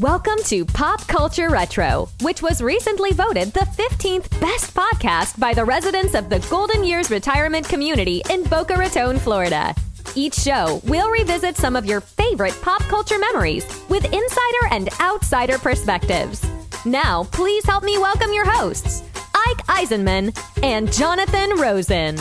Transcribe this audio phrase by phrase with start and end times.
[0.00, 5.64] Welcome to Pop Culture Retro, which was recently voted the 15th best podcast by the
[5.64, 9.72] residents of the Golden Years retirement community in Boca Raton, Florida.
[10.16, 15.60] Each show, we'll revisit some of your favorite pop culture memories with insider and outsider
[15.60, 16.44] perspectives.
[16.84, 22.16] Now, please help me welcome your hosts, Ike Eisenman and Jonathan Rosen.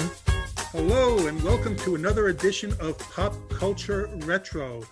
[0.74, 4.84] Hello, and welcome to another edition of Pop Culture Retro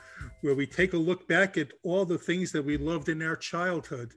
[0.42, 3.36] where we take a look back at all the things that we loved in our
[3.36, 4.14] childhood.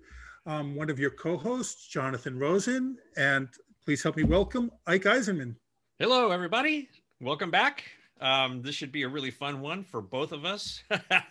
[0.46, 3.48] Um, one of your co-hosts, Jonathan Rosen, and
[3.84, 5.56] please help me welcome Ike Eisenman.
[5.98, 6.88] Hello, everybody.
[7.20, 7.84] Welcome back.
[8.20, 10.82] Um, this should be a really fun one for both of us.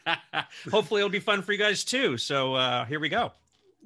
[0.71, 2.18] Hopefully, it'll be fun for you guys too.
[2.18, 3.32] So uh, here we go.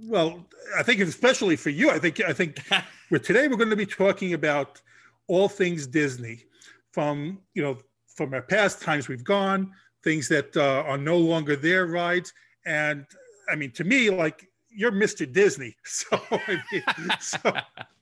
[0.03, 0.45] Well,
[0.77, 2.61] I think especially for you, I think I think
[3.09, 4.81] we're, today we're going to be talking about
[5.27, 6.43] all things Disney,
[6.91, 7.77] from you know
[8.07, 9.71] from our past times we've gone
[10.07, 12.31] things that uh, are no longer their rides.
[12.65, 13.05] And
[13.49, 15.31] I mean, to me, like you're Mr.
[15.31, 15.75] Disney.
[15.85, 16.83] So, I mean,
[17.19, 17.37] so.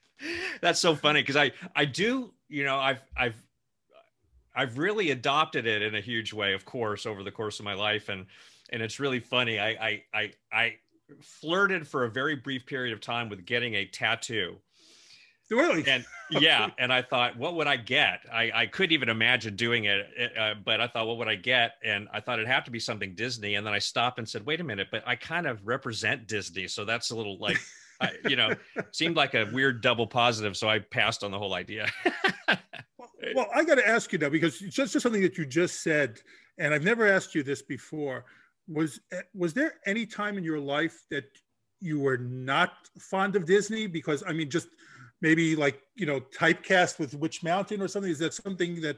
[0.61, 3.35] that's so funny because I I do you know I've I've
[4.55, 7.73] I've really adopted it in a huge way, of course, over the course of my
[7.73, 8.25] life, and
[8.69, 9.59] and it's really funny.
[9.59, 10.75] I I I, I
[11.21, 14.57] flirted for a very brief period of time with getting a tattoo
[15.51, 15.85] Really?
[15.87, 18.21] And yeah, and I thought, what would I get?
[18.33, 20.07] I, I couldn't even imagine doing it,
[20.37, 21.73] uh, but I thought, what would I get?
[21.83, 23.55] And I thought it'd have to be something Disney.
[23.55, 26.67] And then I stopped and said, wait a minute, but I kind of represent Disney,
[26.67, 27.59] so that's a little like,
[28.01, 28.55] I, you know,
[28.91, 30.57] seemed like a weird double positive.
[30.57, 31.89] So I passed on the whole idea.
[32.47, 35.81] well, well, I got to ask you though, because just, just something that you just
[35.81, 36.19] said,
[36.57, 38.25] and I've never asked you this before.
[38.67, 41.25] Was eh, was there any time in your life that
[41.79, 43.87] you were not fond of Disney?
[43.87, 44.69] Because I mean, just
[45.21, 48.11] maybe like you know typecast with Witch Mountain or something?
[48.11, 48.97] Is that something that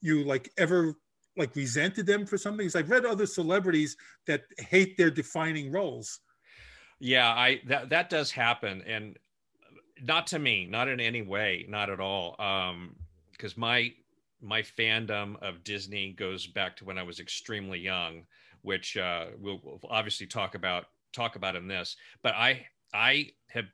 [0.00, 0.94] you like ever
[1.36, 2.66] like resented them for something?
[2.66, 3.96] Because I've read other celebrities
[4.26, 6.20] that hate their defining roles.
[7.00, 9.18] Yeah, I that that does happen, and
[10.02, 12.40] not to me, not in any way, not at all.
[12.40, 12.96] Um,
[13.32, 13.92] because my
[14.40, 18.24] my fandom of Disney goes back to when I was extremely young,
[18.62, 21.96] which uh, we'll, we'll obviously talk about talk about in this.
[22.22, 23.66] But I I have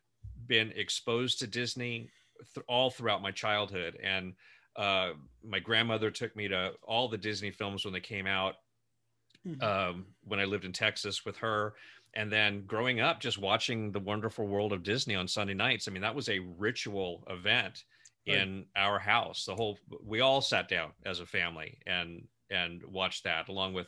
[0.50, 2.10] been exposed to Disney
[2.54, 4.34] th- all throughout my childhood, and
[4.76, 5.12] uh,
[5.46, 8.56] my grandmother took me to all the Disney films when they came out.
[9.46, 9.62] Mm-hmm.
[9.62, 11.72] Um, when I lived in Texas with her,
[12.12, 15.88] and then growing up, just watching the Wonderful World of Disney on Sunday nights.
[15.88, 17.84] I mean, that was a ritual event
[18.28, 18.36] right.
[18.36, 19.46] in our house.
[19.46, 23.86] The whole we all sat down as a family and and watched that along with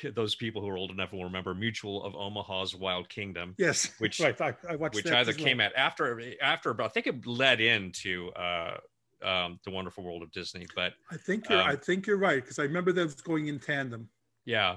[0.14, 3.54] those people who are old enough will remember Mutual of Omaha's Wild Kingdom.
[3.58, 4.38] Yes, which right.
[4.40, 5.66] I, I watched which either came well.
[5.68, 8.76] out after after, but I think it led into uh,
[9.24, 10.66] um, the Wonderful World of Disney.
[10.74, 13.58] But I think you're um, I think you're right because I remember those going in
[13.58, 14.08] tandem.
[14.44, 14.76] Yeah,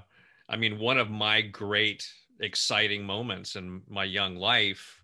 [0.50, 2.08] I mean, one of my great
[2.40, 5.02] exciting moments in my young life,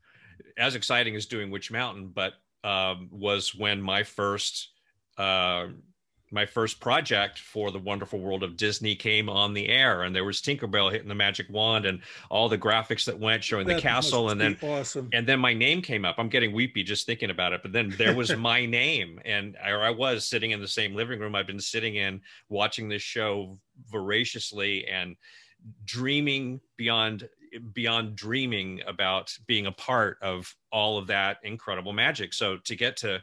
[0.57, 2.33] as exciting as doing Witch Mountain, but
[2.63, 4.69] um, was when my first
[5.17, 5.67] uh,
[6.31, 10.23] my first project for the wonderful world of Disney came on the air, and there
[10.23, 11.99] was Tinkerbell hitting the magic wand and
[12.29, 15.09] all the graphics that went showing that the castle, and then awesome.
[15.11, 16.15] and then my name came up.
[16.17, 19.71] I'm getting weepy just thinking about it, but then there was my name, and I,
[19.71, 23.59] I was sitting in the same living room I've been sitting in, watching this show
[23.89, 25.17] voraciously and
[25.85, 27.27] dreaming beyond
[27.73, 32.33] beyond dreaming about being a part of all of that incredible magic.
[32.33, 33.21] So to get to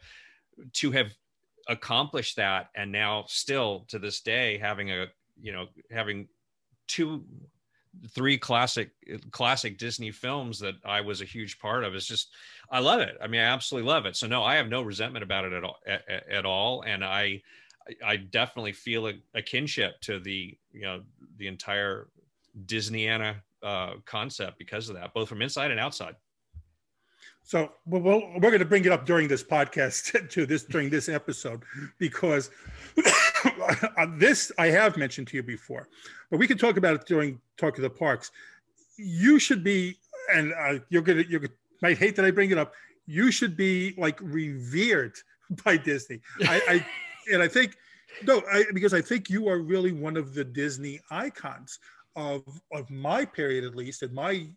[0.75, 1.13] to have
[1.69, 5.07] accomplished that and now still to this day having a
[5.41, 6.27] you know having
[6.87, 7.23] two
[8.11, 8.91] three classic
[9.31, 12.31] classic disney films that i was a huge part of is just
[12.71, 13.17] i love it.
[13.21, 14.17] I mean i absolutely love it.
[14.17, 16.83] So no i have no resentment about it at all at, at all.
[16.83, 17.43] And i
[18.05, 21.03] i definitely feel a, a, kinship to the you know
[21.39, 22.09] the entire
[22.67, 26.15] disneyana uh, concept because of that both from inside and outside
[27.49, 30.91] so we we are going to bring it up during this podcast to this during
[30.91, 31.63] this episode
[31.99, 32.51] because
[34.19, 35.89] this I have mentioned to you before,
[36.31, 38.33] but we can talk about it during talk of the parks.
[38.99, 39.97] You should be,
[40.35, 41.41] and uh, you're gonna you
[41.81, 42.75] might hate that I bring it up.
[43.07, 45.17] You should be like revered
[45.65, 46.21] by Disney.
[46.43, 46.87] I, I
[47.33, 47.79] and I think
[48.25, 51.79] no, I, because I think you are really one of the Disney icons
[52.15, 52.43] of
[52.75, 54.49] of my period, at least, in my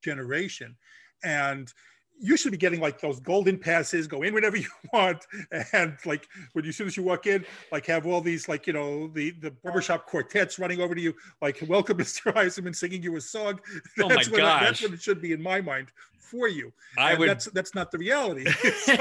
[0.00, 0.76] generation,
[1.24, 1.72] and
[2.18, 5.26] you should be getting like those golden passes, go in whenever you want.
[5.72, 8.66] And like when you, as soon as you walk in, like have all these like,
[8.66, 12.32] you know, the, the barbershop quartets running over to you, like welcome Mr.
[12.34, 13.60] Eisenman singing you a song.
[14.00, 14.62] Oh that's my gosh.
[14.62, 16.72] that's what it should be in my mind for you.
[16.98, 17.28] I and would.
[17.28, 18.50] That's, that's not the reality.
[18.50, 18.92] so,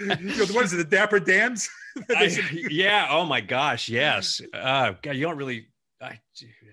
[0.00, 1.68] you know, the ones the Dapper Dans.
[2.10, 2.36] I,
[2.70, 3.06] yeah.
[3.10, 3.88] Oh my gosh.
[3.88, 4.40] Yes.
[4.52, 5.68] Uh, God, you don't really,
[6.02, 6.20] I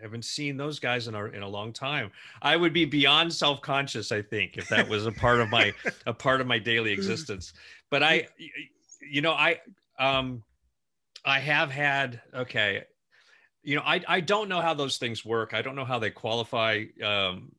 [0.02, 2.12] haven't seen those guys in a in a long time.
[2.42, 4.12] I would be beyond self conscious.
[4.12, 5.74] I think if that was a part of my
[6.06, 7.54] a part of my daily existence.
[7.90, 8.28] But I,
[9.10, 9.60] you know, I
[10.00, 10.44] um,
[11.26, 12.84] I have had okay.
[13.62, 15.54] You know, I I don't know how those things work.
[15.54, 17.52] I don't know how they qualify um,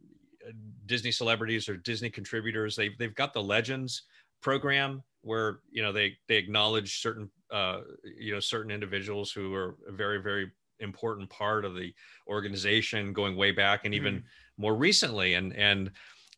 [0.86, 2.74] Disney celebrities or Disney contributors.
[2.74, 4.02] They they've got the Legends
[4.40, 7.80] program where you know they they acknowledge certain uh,
[8.18, 11.92] you know certain individuals who are very very important part of the
[12.28, 14.22] organization going way back and even mm.
[14.56, 15.90] more recently and and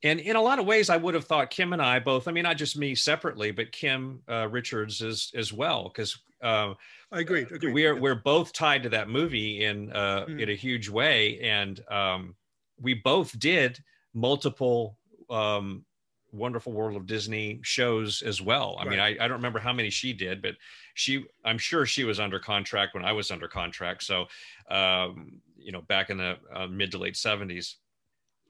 [0.02, 2.32] and in a lot of ways i would have thought kim and i both i
[2.32, 6.74] mean not just me separately but kim uh, richards as as well because uh,
[7.12, 7.72] i agree, agree.
[7.72, 10.40] we are we're both tied to that movie in uh, mm.
[10.40, 12.34] in a huge way and um,
[12.80, 13.78] we both did
[14.14, 14.98] multiple
[15.30, 15.84] um,
[16.32, 18.76] wonderful world of disney shows as well.
[18.78, 18.90] I right.
[18.90, 20.54] mean I, I don't remember how many she did but
[20.94, 24.02] she i'm sure she was under contract when i was under contract.
[24.02, 24.26] So
[24.70, 27.74] um, you know back in the uh, mid to late 70s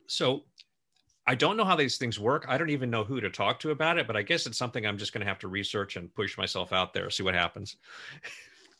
[0.07, 0.45] so
[1.27, 2.47] i don't know how these things work.
[2.49, 4.87] I don't even know who to talk to about it but i guess it's something
[4.87, 7.77] i'm just going to have to research and push myself out there see what happens.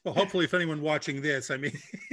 [0.05, 1.79] Well hopefully if anyone watching this i mean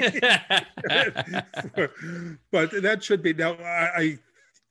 [2.51, 4.19] but that should be now i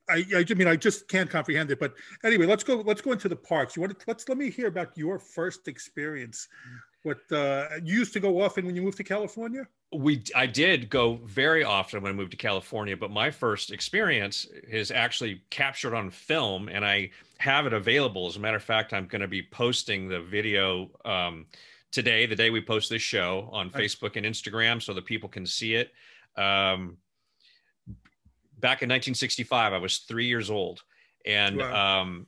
[0.08, 1.78] I, I mean, I just can't comprehend it.
[1.78, 1.94] But
[2.24, 2.76] anyway, let's go.
[2.76, 3.76] Let's go into the parks.
[3.76, 6.48] You want to let's let me hear about your first experience.
[7.02, 9.66] What uh, you used to go often when you moved to California?
[9.92, 14.46] We I did go very often when I moved to California, but my first experience
[14.68, 18.26] is actually captured on film, and I have it available.
[18.26, 20.90] As a matter of fact, I'm going to be posting the video.
[21.04, 21.46] Um,
[21.92, 25.46] today, the day we post this show on Facebook and Instagram, so that people can
[25.46, 25.92] see it.
[26.36, 26.98] Um,
[28.60, 30.82] back in 1965, I was three years old,
[31.24, 32.00] and wow.
[32.00, 32.26] um,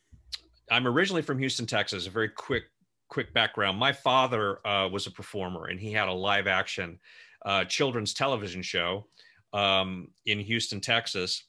[0.71, 2.07] I'm originally from Houston, Texas.
[2.07, 2.65] A very quick
[3.09, 3.79] quick background.
[3.79, 6.99] My father uh, was a performer, and he had a live action
[7.45, 9.07] uh, children's television show
[9.53, 11.45] um, in Houston, Texas,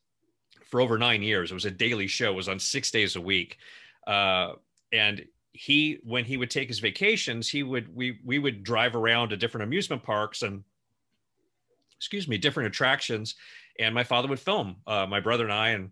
[0.66, 1.52] for over nine years.
[1.52, 2.32] It was a daily show.
[2.32, 3.58] It was on six days a week,
[4.08, 4.54] uh,
[4.92, 5.24] and
[5.54, 9.38] he when he would take his vacations, he would we we would drive around to
[9.38, 10.64] different amusement parks and
[11.98, 13.36] excuse me different attractions
[13.80, 15.70] and my father would film uh, my brother and I.
[15.70, 15.90] And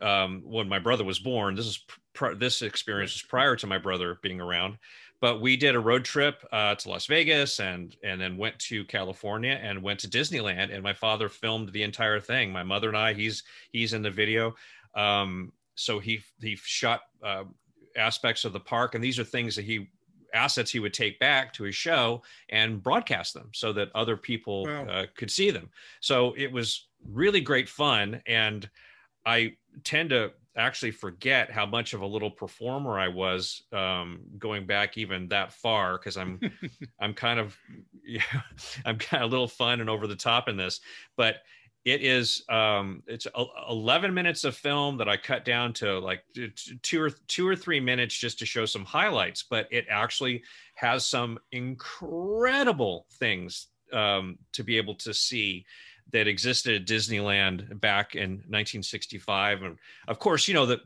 [0.00, 1.84] um, when my brother was born, this is
[2.14, 4.78] pr- this experience was prior to my brother being around.
[5.20, 8.84] But we did a road trip uh, to Las Vegas and and then went to
[8.84, 10.72] California and went to Disneyland.
[10.72, 12.52] And my father filmed the entire thing.
[12.52, 13.42] My mother and I, he's
[13.72, 14.54] he's in the video.
[14.94, 17.44] Um, so he he shot uh,
[17.96, 19.88] aspects of the park, and these are things that he
[20.34, 24.64] assets he would take back to his show and broadcast them so that other people
[24.64, 24.86] wow.
[24.86, 25.70] uh, could see them.
[26.00, 28.22] So it was really great fun.
[28.26, 28.68] And
[29.24, 34.66] I tend to actually forget how much of a little performer I was um, going
[34.66, 36.40] back even that far because I'm
[37.00, 37.56] I'm kind of
[38.04, 38.22] yeah
[38.84, 40.80] I'm kind of a little fun and over the top in this,
[41.16, 41.36] but
[41.84, 43.26] it is um, it's
[43.70, 46.22] 11 minutes of film that I cut down to like
[46.82, 50.42] two or two or three minutes just to show some highlights, but it actually
[50.74, 55.64] has some incredible things um, to be able to see
[56.12, 59.62] that existed at Disneyland back in 1965.
[59.62, 60.80] And of course, you know, that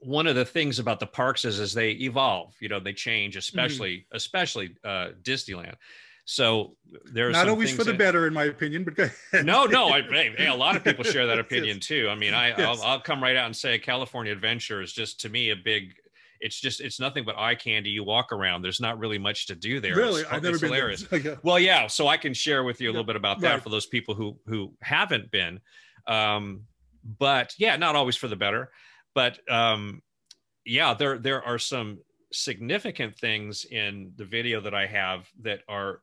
[0.00, 3.34] one of the things about the parks is as they evolve, you know, they change,
[3.34, 3.38] mm-hmm.
[3.40, 4.16] especially, mm-hmm.
[4.16, 5.74] especially uh, Disneyland.
[6.24, 6.76] So
[7.10, 8.84] there's not always for the that, better, in my opinion.
[8.84, 11.86] But no, no, I, hey, a lot of people share that opinion yes.
[11.86, 12.08] too.
[12.10, 12.60] I mean, I, yes.
[12.60, 15.94] I'll, I'll come right out and say California Adventure is just to me a big
[16.40, 17.90] it's just it's nothing but eye candy.
[17.90, 19.96] You walk around, there's not really much to do there.
[19.96, 21.02] Really, it's, I've never been hilarious.
[21.10, 21.38] There.
[21.42, 23.62] Well, yeah, so I can share with you a little bit about that right.
[23.62, 25.60] for those people who who haven't been.
[26.06, 26.62] Um,
[27.18, 28.70] but yeah, not always for the better.
[29.14, 30.02] But um,
[30.64, 31.98] yeah, there there are some
[32.32, 36.02] significant things in the video that I have that are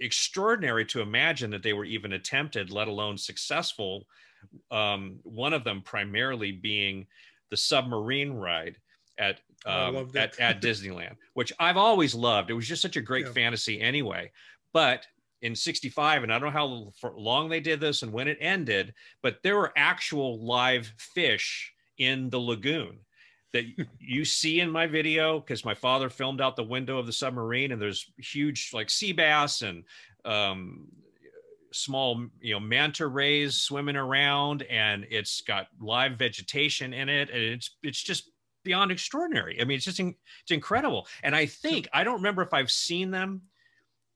[0.00, 4.06] extraordinary to imagine that they were even attempted, let alone successful.
[4.70, 7.06] Um, one of them primarily being
[7.50, 8.76] the submarine ride
[9.18, 12.50] at um, at, at Disneyland, which I've always loved.
[12.50, 13.32] It was just such a great yeah.
[13.32, 14.30] fantasy anyway.
[14.72, 15.06] But
[15.42, 18.94] in 65, and I don't know how long they did this and when it ended,
[19.22, 22.98] but there were actual live fish in the lagoon
[23.52, 23.64] that
[23.98, 27.72] you see in my video because my father filmed out the window of the submarine
[27.72, 29.84] and there's huge like sea bass and
[30.24, 30.86] um,
[31.72, 37.42] small you know manta rays swimming around and it's got live vegetation in it and
[37.42, 38.30] it's it's just
[38.68, 39.58] beyond extraordinary.
[39.60, 41.06] I mean, it's just in, it's incredible.
[41.22, 43.42] And I think I don't remember if I've seen them,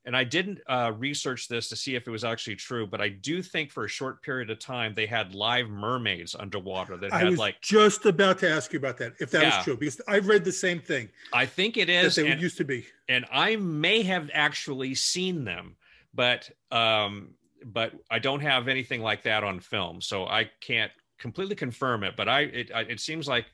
[0.05, 3.09] and I didn't uh, research this to see if it was actually true, but I
[3.09, 7.27] do think for a short period of time they had live mermaids underwater that had
[7.27, 9.57] I was like just about to ask you about that if that yeah.
[9.57, 11.09] was true because I've read the same thing.
[11.33, 12.17] I think it is.
[12.17, 15.77] That they and, used to be, and I may have actually seen them,
[16.13, 21.55] but um, but I don't have anything like that on film, so I can't completely
[21.55, 22.17] confirm it.
[22.17, 23.47] But I it it seems like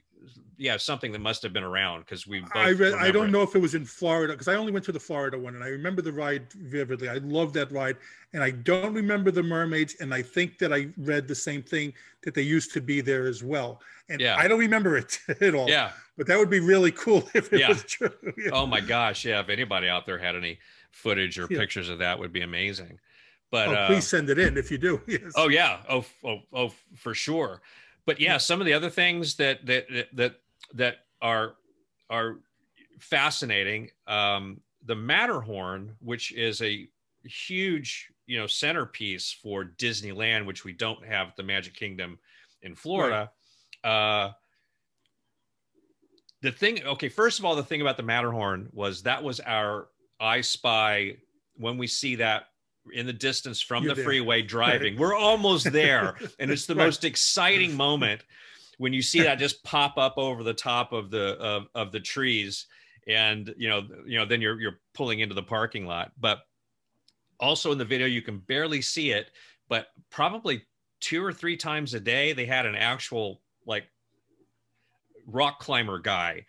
[0.59, 2.45] yeah something that must have been around because we.
[2.55, 2.95] I read.
[2.95, 3.31] I don't it.
[3.31, 5.65] know if it was in Florida because I only went to the Florida one and
[5.65, 7.09] I remember the ride vividly.
[7.09, 7.97] I love that ride,
[8.33, 9.97] and I don't remember the mermaids.
[10.01, 13.27] And I think that I read the same thing that they used to be there
[13.27, 13.81] as well.
[14.09, 14.37] And yeah.
[14.37, 15.69] I don't remember it at all.
[15.69, 17.69] Yeah, but that would be really cool if it yeah.
[17.69, 18.13] was true.
[18.37, 18.51] yeah.
[18.53, 19.41] Oh my gosh, yeah!
[19.41, 20.59] If anybody out there had any
[20.91, 22.99] footage or pictures of that, would be amazing.
[23.51, 25.01] But oh, uh, please send it in if you do.
[25.07, 25.33] Yes.
[25.37, 25.79] Oh yeah.
[25.89, 27.63] Oh, oh, oh, for sure.
[28.05, 30.37] But yeah, some of the other things that that that
[30.75, 31.55] that are
[32.11, 32.39] are
[33.01, 33.91] fascinating.
[34.07, 36.89] Um, the Matterhorn, which is a
[37.25, 42.19] huge you know centerpiece for Disneyland, which we don't have the Magic Kingdom
[42.63, 43.31] in Florida.
[43.85, 43.91] Right.
[43.91, 44.33] Uh,
[46.41, 49.89] the thing, okay, first of all, the thing about the Matterhorn was that was our
[50.21, 51.17] I Spy
[51.57, 52.45] when we see that
[52.93, 54.05] in the distance from You're the there.
[54.05, 54.97] freeway driving.
[54.97, 56.15] We're almost there.
[56.39, 56.85] and it's the right.
[56.85, 58.23] most exciting moment
[58.79, 62.01] when you see that just pop up over the top of the of, of the
[62.01, 62.67] trees
[63.07, 66.13] and you know you know then you're you're pulling into the parking lot.
[66.19, 66.41] But
[67.41, 69.31] also in the video you can barely see it
[69.69, 70.63] but probably
[71.01, 73.85] two or three times a day they had an actual like
[75.27, 76.45] rock climber guy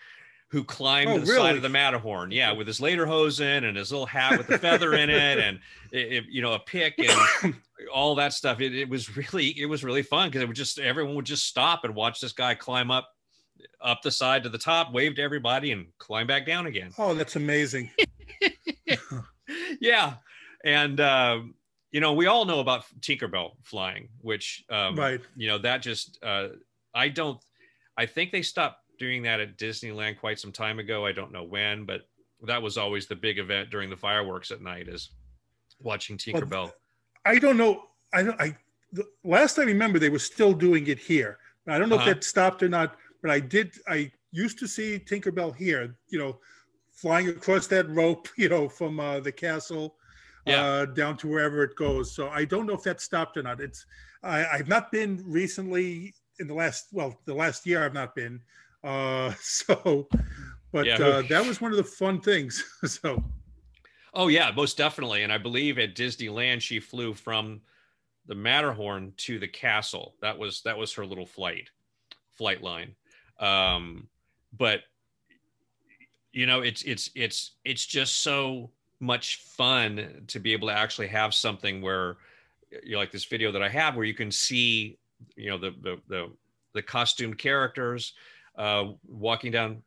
[0.50, 1.38] who climbed oh, the really?
[1.38, 2.32] side of the Matterhorn.
[2.32, 5.60] Yeah, with his lederhosen and his little hat with the feather in it, and
[5.92, 7.56] it, it, you know a pick and
[7.94, 8.60] all that stuff.
[8.60, 11.46] It, it was really it was really fun because it would just everyone would just
[11.46, 13.10] stop and watch this guy climb up
[13.82, 16.92] up the side to the top, wave to everybody, and climb back down again.
[16.98, 17.92] Oh, that's amazing.
[19.80, 20.16] yeah,
[20.64, 21.00] and.
[21.00, 21.40] Uh,
[21.92, 25.20] you know, we all know about Tinkerbell flying, which, um, right?
[25.36, 26.50] You know, that just, uh,
[26.94, 27.40] I don't,
[27.98, 31.06] I think they stopped doing that at Disneyland quite some time ago.
[31.06, 32.02] I don't know when, but
[32.44, 35.10] that was always the big event during the fireworks at night is
[35.82, 36.52] watching Tinkerbell.
[36.52, 36.74] Well,
[37.26, 37.84] I don't know.
[38.14, 38.40] I don't.
[38.40, 38.56] I
[38.92, 41.38] the last I remember they were still doing it here.
[41.68, 42.10] I don't know uh-huh.
[42.10, 43.74] if that stopped or not, but I did.
[43.88, 45.96] I used to see Tinkerbell here.
[46.10, 46.40] You know,
[46.92, 48.28] flying across that rope.
[48.38, 49.96] You know, from uh, the castle
[50.46, 50.64] yeah.
[50.64, 52.16] uh, down to wherever it goes.
[52.16, 53.62] So I don't know if that stopped or not.
[53.62, 53.86] It's
[54.24, 58.42] I, I've not been recently in the last well the last year I've not been.
[58.84, 60.08] Uh, so,
[60.72, 60.96] but yeah.
[60.96, 62.64] uh, that was one of the fun things.
[62.86, 63.24] so,
[64.14, 65.24] oh yeah, most definitely.
[65.24, 67.62] And I believe at Disneyland she flew from
[68.26, 70.16] the Matterhorn to the castle.
[70.22, 71.70] That was that was her little flight,
[72.32, 72.96] flight line.
[73.40, 74.08] Um,
[74.58, 74.82] but
[76.32, 78.70] you know, it's it's it's it's just so
[79.00, 82.18] much fun to be able to actually have something where
[82.84, 85.00] you know, like this video that I have where you can see,
[85.36, 86.32] you know, the the the,
[86.74, 88.14] the costumed characters
[88.58, 89.84] uh, walking down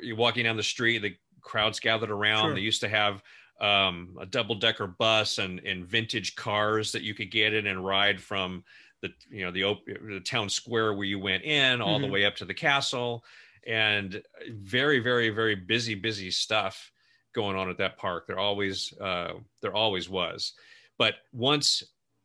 [0.00, 2.54] you're walking down the street the crowds gathered around sure.
[2.54, 3.22] they used to have
[3.60, 7.84] um, a double decker bus and, and vintage cars that you could get in and
[7.84, 8.64] ride from
[9.02, 9.76] the you know the,
[10.08, 12.06] the town square where you went in all mm-hmm.
[12.06, 13.24] the way up to the castle
[13.66, 16.90] and very very very busy busy stuff
[17.34, 20.54] going on at that park there always uh, there always was
[20.98, 21.82] but once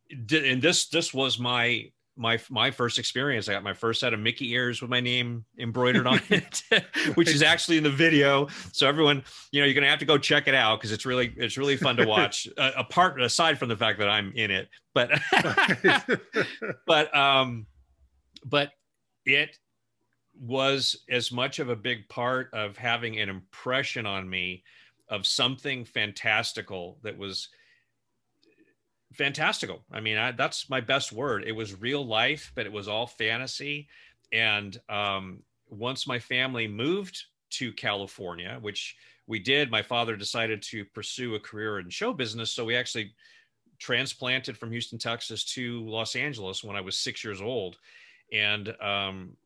[0.09, 3.47] and this this was my my my first experience.
[3.47, 6.63] I got my first set of Mickey ears with my name embroidered on it,
[7.15, 8.47] which is actually in the video.
[8.71, 11.33] So everyone, you know, you're gonna have to go check it out because it's really
[11.37, 12.47] it's really fun to watch.
[12.57, 15.11] uh, apart aside from the fact that I'm in it, but
[16.87, 17.67] but um,
[18.45, 18.71] but
[19.25, 19.57] it
[20.39, 24.63] was as much of a big part of having an impression on me
[25.09, 27.49] of something fantastical that was
[29.17, 29.83] fantastical.
[29.91, 31.43] I mean, I, that's my best word.
[31.45, 33.87] It was real life, but it was all fantasy.
[34.31, 38.95] And um, once my family moved to California, which
[39.25, 42.51] we did, my father decided to pursue a career in show business.
[42.51, 43.13] So we actually
[43.79, 47.77] transplanted from Houston, Texas to Los Angeles when I was six years old.
[48.31, 49.37] And um,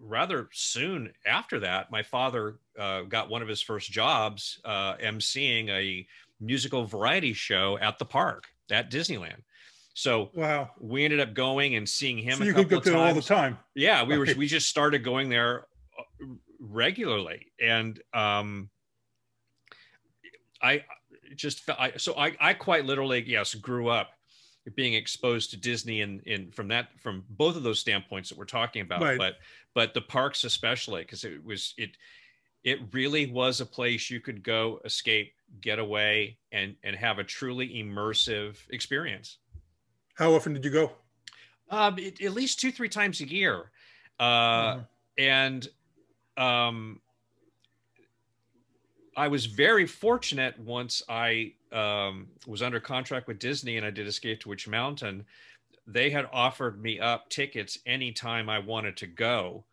[0.00, 5.68] rather soon after that, my father uh, got one of his first jobs uh, emceeing
[5.70, 6.06] a
[6.44, 9.42] musical variety show at the park at Disneyland.
[9.94, 12.38] So wow, we ended up going and seeing him.
[12.38, 13.58] So you could go there all the time.
[13.74, 14.26] Yeah, we were.
[14.36, 15.66] We just started going there
[15.98, 16.26] uh,
[16.58, 18.70] regularly, and um,
[20.60, 20.84] I
[21.36, 21.80] just felt.
[21.80, 24.10] I, so I, I quite literally, yes, grew up
[24.74, 28.46] being exposed to Disney and in from that from both of those standpoints that we're
[28.46, 29.00] talking about.
[29.00, 29.18] Right.
[29.18, 29.36] But
[29.74, 31.96] but the parks especially because it was it
[32.64, 37.24] it really was a place you could go escape get away and and have a
[37.24, 39.38] truly immersive experience
[40.14, 40.92] how often did you go
[41.70, 43.70] um, it, at least two three times a year
[44.20, 44.80] uh, mm-hmm.
[45.18, 45.68] and
[46.36, 47.00] um,
[49.16, 54.06] i was very fortunate once i um, was under contract with Disney and I did
[54.06, 55.26] Escape to Witch Mountain,
[55.86, 59.64] they had offered me up tickets anytime I wanted to go.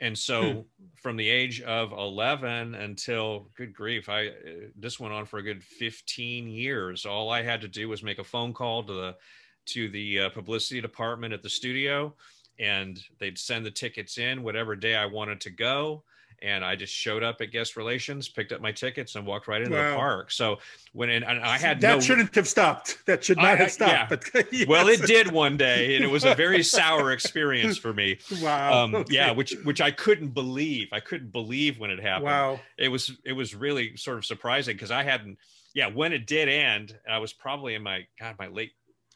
[0.00, 0.60] And so hmm.
[0.96, 4.30] from the age of 11 until good grief, I
[4.76, 7.06] this went on for a good 15 years.
[7.06, 9.16] All I had to do was make a phone call to the
[9.66, 12.14] to the uh, publicity department at the studio
[12.58, 16.04] and they'd send the tickets in whatever day I wanted to go
[16.44, 19.62] and I just showed up at guest relations, picked up my tickets, and walked right
[19.62, 19.90] into wow.
[19.90, 20.30] the park.
[20.30, 20.58] So
[20.92, 22.98] when and, and I had that no, shouldn't have stopped.
[23.06, 23.90] That should not I, have stopped.
[23.90, 24.06] Yeah.
[24.08, 24.68] But yes.
[24.68, 28.18] well, it did one day, and it was a very sour experience for me.
[28.44, 28.84] Wow.
[28.84, 29.14] Um, okay.
[29.14, 30.88] Yeah, which which I couldn't believe.
[30.92, 32.26] I couldn't believe when it happened.
[32.26, 32.60] Wow.
[32.76, 35.38] It was it was really sort of surprising because I hadn't.
[35.72, 38.72] Yeah, when it did end, I was probably in my God my late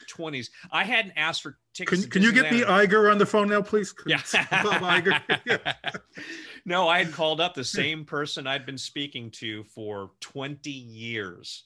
[0.06, 0.49] 20s.
[0.70, 1.58] I hadn't asked for.
[1.87, 3.94] Can, can you get me Iger on the phone now, please?
[4.06, 4.20] Yeah.
[4.50, 5.40] Bob Iger.
[5.47, 5.92] yeah.
[6.68, 11.64] No, I had called up the same person I'd been speaking to for 20 years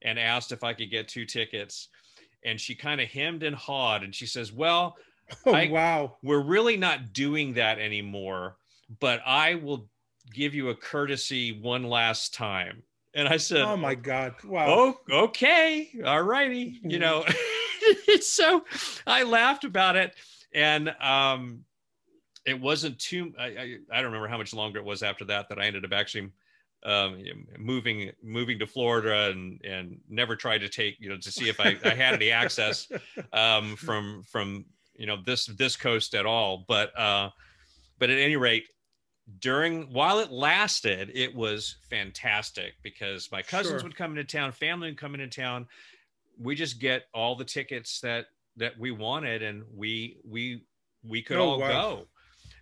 [0.00, 1.88] and asked if I could get two tickets.
[2.42, 4.96] And she kind of hemmed and hawed and she says, Well,
[5.46, 6.16] oh, I, wow.
[6.22, 8.56] We're really not doing that anymore,
[9.00, 9.90] but I will
[10.32, 12.82] give you a courtesy one last time.
[13.14, 14.34] And I said, Oh my God.
[14.44, 14.66] Wow.
[14.68, 15.90] Oh, okay.
[16.06, 16.80] All righty.
[16.82, 17.00] You mm-hmm.
[17.00, 17.24] know,
[18.20, 18.64] so
[19.06, 20.14] I laughed about it.
[20.54, 21.64] And um,
[22.46, 25.48] it wasn't too, I, I, I, don't remember how much longer it was after that,
[25.48, 26.30] that I ended up actually
[26.84, 27.22] um,
[27.58, 31.58] moving, moving to Florida and, and never tried to take, you know, to see if
[31.60, 32.88] I, I had any access
[33.32, 36.64] um, from, from, you know, this, this coast at all.
[36.68, 37.30] But, uh,
[37.98, 38.68] but at any rate,
[39.38, 43.88] during while it lasted, it was fantastic because my cousins sure.
[43.88, 45.66] would come into town, family would come into town.
[46.38, 50.64] We just get all the tickets that that we wanted, and we we
[51.04, 52.04] we could oh, all wow.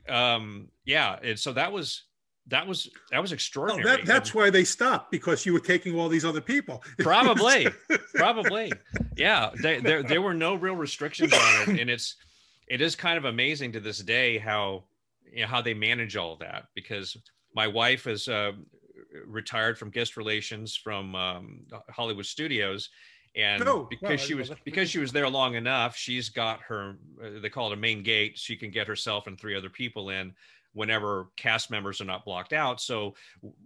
[0.07, 0.15] go.
[0.15, 2.05] Um, yeah, and so that was
[2.49, 3.85] that was that was extraordinary.
[3.85, 6.83] that, that's why they stopped because you were taking all these other people.
[6.99, 7.69] Probably,
[8.15, 8.73] probably,
[9.17, 9.51] yeah.
[9.63, 12.17] They, there there were no real restrictions on it, and it's
[12.69, 14.85] it is kind of amazing to this day how
[15.33, 17.17] you know, how they manage all that because
[17.55, 18.53] my wife is uh,
[19.27, 22.91] retired from guest relations from um, Hollywood Studios,
[23.37, 27.41] and oh, because she was because she was there long enough, she's got her uh,
[27.41, 28.37] they call it a main gate.
[28.37, 30.35] She can get herself and three other people in
[30.73, 32.81] whenever cast members are not blocked out.
[32.81, 33.15] So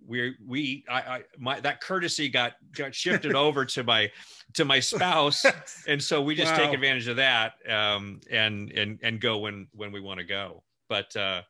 [0.06, 4.10] we we I, I my that courtesy got got shifted over to my
[4.54, 5.44] to my spouse,
[5.88, 6.58] and so we just wow.
[6.58, 10.62] take advantage of that um, and and and go when when we want to go.
[10.88, 11.42] But uh,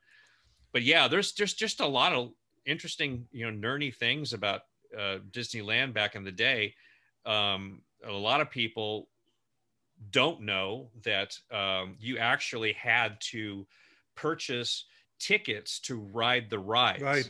[0.72, 2.31] but yeah, there's just just a lot of
[2.66, 4.62] interesting, you know, nerdy things about
[4.96, 6.74] uh, Disneyland back in the day.
[7.27, 9.09] Um, a lot of people
[10.11, 13.67] don't know that um, you actually had to
[14.14, 14.85] purchase
[15.19, 17.03] tickets to ride the rides.
[17.03, 17.25] Right.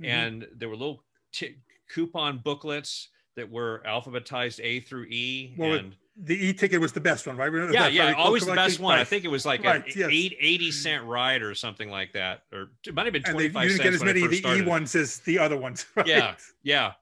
[0.00, 0.04] Mm-hmm.
[0.04, 1.56] And there were little t-
[1.88, 5.54] coupon booklets that were alphabetized A through E.
[5.56, 7.52] Well, and the e-ticket was the best one, right?
[7.70, 8.94] Yeah, yeah, always the best one.
[8.94, 9.02] Right.
[9.02, 10.08] I think it was like right, an yes.
[10.10, 13.64] eight, 80 cent ride or something like that, or it might have been twenty five.
[13.64, 15.86] You didn't get as many of the e ones as the other ones.
[15.96, 16.06] Right?
[16.06, 16.92] Yeah, yeah,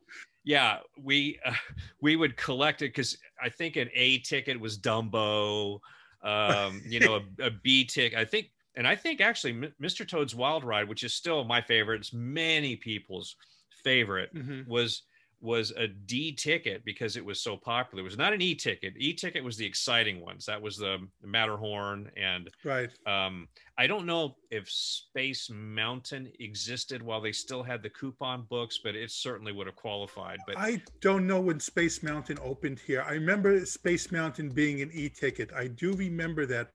[0.45, 0.79] yeah.
[1.03, 1.53] We uh,
[2.01, 5.81] we would collect it because I think an A ticket was Dumbo.
[6.23, 8.19] Um, you know, a, a B ticket.
[8.19, 10.07] I think, and I think actually, Mr.
[10.07, 13.37] Toad's Wild Ride, which is still my favorite, it's many people's
[13.83, 14.71] favorite, mm-hmm.
[14.71, 15.03] was
[15.45, 18.01] was a D ticket because it was so popular.
[18.01, 18.95] It was not an E ticket.
[18.97, 20.47] E ticket was the exciting ones.
[20.47, 22.91] That was the Matterhorn and right.
[23.07, 28.81] Um, I don't know if Space Mountain existed while they still had the coupon books,
[28.83, 30.39] but it certainly would have qualified.
[30.47, 33.05] But I don't know when Space Mountain opened here.
[33.07, 35.53] I remember Space Mountain being an E ticket.
[35.55, 36.71] I do remember that,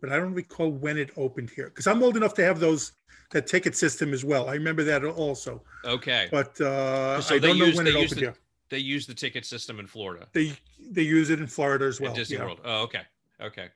[0.00, 2.92] but I don't recall when it opened here because I'm old enough to have those
[3.32, 4.48] that ticket system as well.
[4.48, 5.62] I remember that also.
[5.84, 6.28] Okay.
[6.30, 8.34] But uh, so I don't know when it opened the, here.
[8.70, 10.26] They use the ticket system in Florida.
[10.32, 12.10] They they use it in Florida as well.
[12.10, 12.44] In Disney yeah.
[12.44, 12.60] World.
[12.64, 13.02] Oh, okay.
[13.40, 13.68] Okay.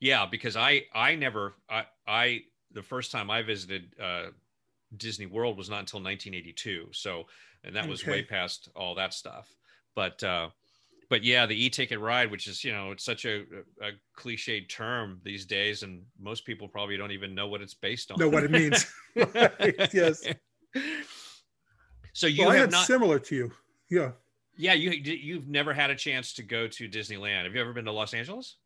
[0.00, 4.26] Yeah, because I I never I I the first time I visited uh,
[4.96, 6.88] Disney World was not until 1982.
[6.92, 7.26] So
[7.64, 8.10] and that was okay.
[8.10, 9.48] way past all that stuff.
[9.94, 10.50] But uh,
[11.10, 13.44] but yeah, the e-ticket ride, which is you know it's such a,
[13.82, 18.10] a cliched term these days, and most people probably don't even know what it's based
[18.10, 18.18] on.
[18.18, 18.86] Know what it means?
[19.16, 20.22] right, yes.
[22.12, 23.52] So you well, have not similar to you,
[23.90, 24.10] yeah.
[24.56, 27.44] Yeah, you you've never had a chance to go to Disneyland.
[27.44, 28.56] Have you ever been to Los Angeles?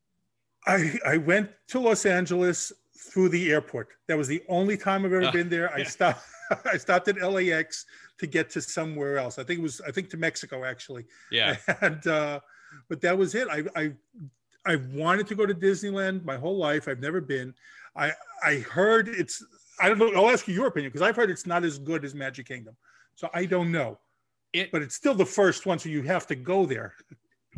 [0.67, 3.89] I I went to Los Angeles through the airport.
[4.09, 5.73] That was the only time I've ever uh, been there.
[5.73, 5.85] I yeah.
[5.85, 6.23] stopped
[6.67, 7.87] I stopped at LAX
[8.19, 9.39] to get to somewhere else.
[9.39, 11.05] I think it was I think to Mexico actually.
[11.31, 11.57] Yeah.
[11.81, 12.41] And uh,
[12.89, 13.49] but that was it.
[13.49, 13.93] I I
[14.65, 16.89] I wanted to go to Disneyland my whole life.
[16.89, 17.55] I've never been.
[17.97, 18.13] I
[18.45, 19.45] I heard it's
[19.81, 20.13] I don't know.
[20.15, 22.77] I'll ask you your opinion because I've heard it's not as good as Magic Kingdom.
[23.15, 23.99] So I don't know.
[24.53, 26.95] It, but it's still the first one, so you have to go there.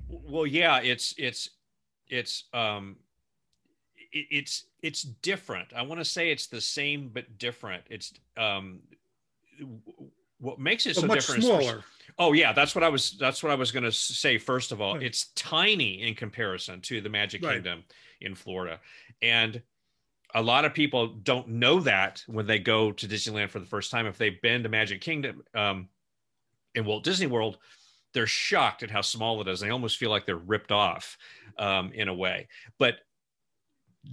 [0.09, 1.51] well, yeah, it's it's
[2.09, 2.97] it's um
[4.15, 5.73] it, it's it's different.
[5.75, 7.85] I want to say it's the same but different.
[7.91, 8.81] It's um
[10.39, 11.41] what makes it But so much different.
[11.41, 11.85] is- smaller.
[12.19, 13.17] Oh yeah, that's what I was.
[13.19, 14.39] That's what I was going to say.
[14.39, 17.55] First of all, it's tiny in comparison to the Magic Right.
[17.55, 17.83] Kingdom
[18.21, 18.79] in Florida,
[19.21, 19.61] and
[20.33, 23.91] a lot of people don't know that when they go to Disneyland for the first
[23.91, 24.07] time.
[24.07, 25.89] If they've been to Magic Kingdom um,
[26.77, 27.59] in Walt Disney World,
[28.13, 29.59] they're shocked at how small it is.
[29.59, 31.19] They almost feel like they're ripped off
[31.59, 32.47] um, in a way.
[32.79, 32.99] But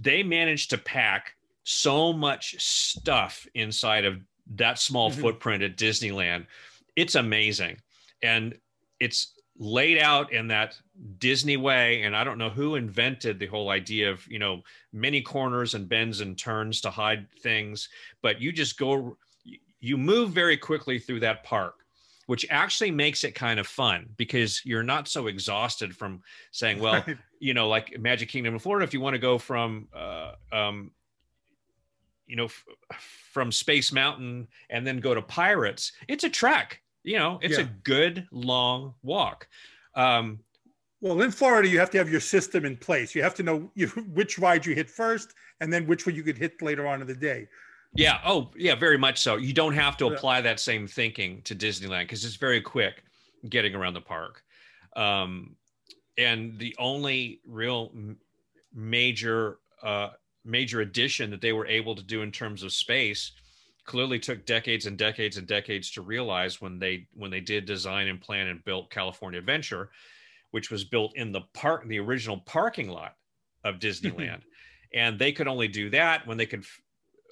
[0.00, 4.20] they managed to pack so much stuff inside of
[4.54, 5.20] that small Mhm.
[5.20, 6.46] footprint at Disneyland.
[6.96, 7.80] It's amazing.
[8.22, 8.58] And
[9.00, 10.76] it's laid out in that
[11.18, 12.02] Disney way.
[12.02, 15.88] And I don't know who invented the whole idea of, you know, many corners and
[15.88, 17.88] bends and turns to hide things,
[18.22, 19.16] but you just go,
[19.80, 21.81] you move very quickly through that park.
[22.32, 27.04] Which actually makes it kind of fun because you're not so exhausted from saying, well,
[27.06, 27.18] Right.
[27.40, 30.92] you know, like Magic Kingdom in Florida, if you want to go from, uh, um,
[32.26, 32.64] you know, f-
[33.34, 36.80] from Space Mountain and then go to Pirates, it's a trek.
[37.02, 39.46] You know, it's a good long walk.
[39.94, 40.38] Um,
[41.02, 43.14] Well, in Florida, you have to have your system in place.
[43.14, 46.22] You have to know you, which ride you hit first, and then which one you
[46.22, 47.48] could hit later on in the day.
[47.94, 48.20] Yeah.
[48.24, 48.74] Oh, yeah.
[48.74, 49.36] Very much so.
[49.36, 53.02] You don't have to apply that same thinking to Disneyland because it's very quick
[53.48, 54.42] getting around the park.
[54.96, 55.56] Um,
[56.18, 57.92] and the only real
[58.74, 60.10] major uh,
[60.44, 63.32] major addition that they were able to do in terms of space
[63.84, 68.08] clearly took decades and decades and decades to realize when they when they did design
[68.08, 69.90] and plan and built California Adventure,
[70.50, 73.16] which was built in the park the original parking lot
[73.64, 74.42] of Disneyland,
[74.94, 76.64] and they could only do that when they could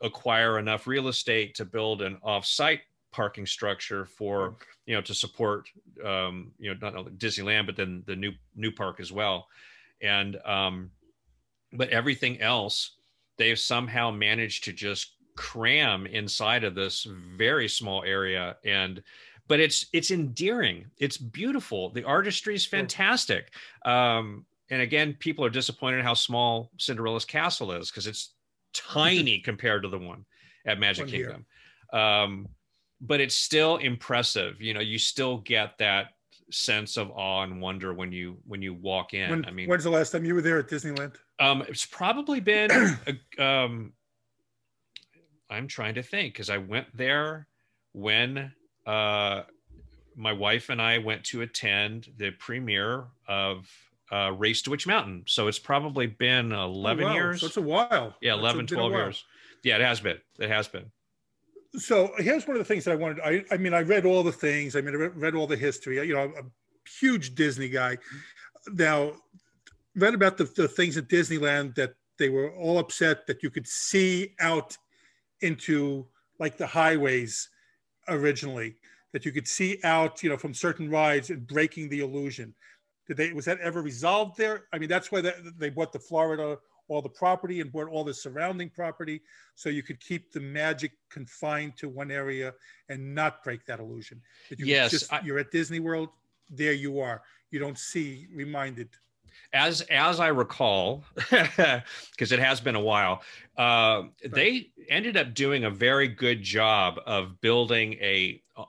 [0.01, 2.81] acquire enough real estate to build an off-site
[3.13, 5.69] parking structure for you know to support
[6.05, 9.49] um, you know not only Disneyland but then the new new park as well,
[10.01, 10.91] and um,
[11.73, 12.97] but everything else
[13.41, 18.57] they've somehow managed to just cram inside of this very small area.
[18.67, 19.03] And
[19.49, 20.85] but it's it's endearing.
[20.99, 21.91] It's beautiful.
[21.91, 23.53] The artistry is fantastic.
[23.87, 28.35] Um and again people are disappointed how small cinderella's castle is because it's
[28.73, 30.25] tiny compared to the one
[30.67, 31.47] at magic One kingdom.
[31.93, 32.49] Um
[33.01, 34.61] but it's still impressive.
[34.61, 36.09] You know you still get that
[36.53, 39.31] sense of awe and wonder when you when you walk in.
[39.31, 41.15] When, i mean when's the last time you were there at Disneyland?
[41.41, 42.71] um, it's probably been,
[43.39, 43.93] a, um,
[45.49, 47.49] I'm trying to think because I went there
[47.93, 48.53] when
[48.87, 49.43] uh,
[50.15, 53.69] my wife and I went to attend the premiere of
[54.13, 55.25] uh, Race to Witch Mountain.
[55.27, 57.15] So it's probably been 11 Oh, wow.
[57.15, 57.41] years.
[57.41, 58.17] So it's a while.
[58.21, 59.25] yeah, That's 11, a 12 years.
[59.63, 60.19] Yeah, it has been.
[60.39, 60.87] It has been.
[61.77, 63.21] So here's one of the things that I wanted.
[63.21, 64.75] I, I mean, I read all the things.
[64.75, 65.97] I mean, I read, read all the history.
[66.07, 67.99] You know, I'm a huge Disney guy.
[68.73, 69.13] Now,
[69.95, 73.67] read about the, the things at Disneyland that they were all upset that you could
[73.69, 74.77] see out
[75.43, 76.07] into
[76.39, 77.49] like the highways
[78.09, 78.77] originally,
[79.13, 82.55] that you could see out, you know, from certain rides and breaking the illusion.
[83.11, 83.33] Did they?
[83.33, 84.67] Was that ever resolved there?
[84.73, 88.05] I mean, that's why they, they bought the Florida all the property and bought all
[88.05, 89.21] the surrounding property
[89.57, 92.55] so you could keep the magic confined to one area
[92.89, 94.23] and not break that illusion.
[94.49, 96.11] That you yes, just, I, you're at Disney World,
[96.51, 97.23] there you are.
[97.51, 98.91] You don't see reminded.
[99.53, 103.23] as as I recall, because it has been a while,
[103.57, 108.67] uh, they ended up doing a very good job of building a uh,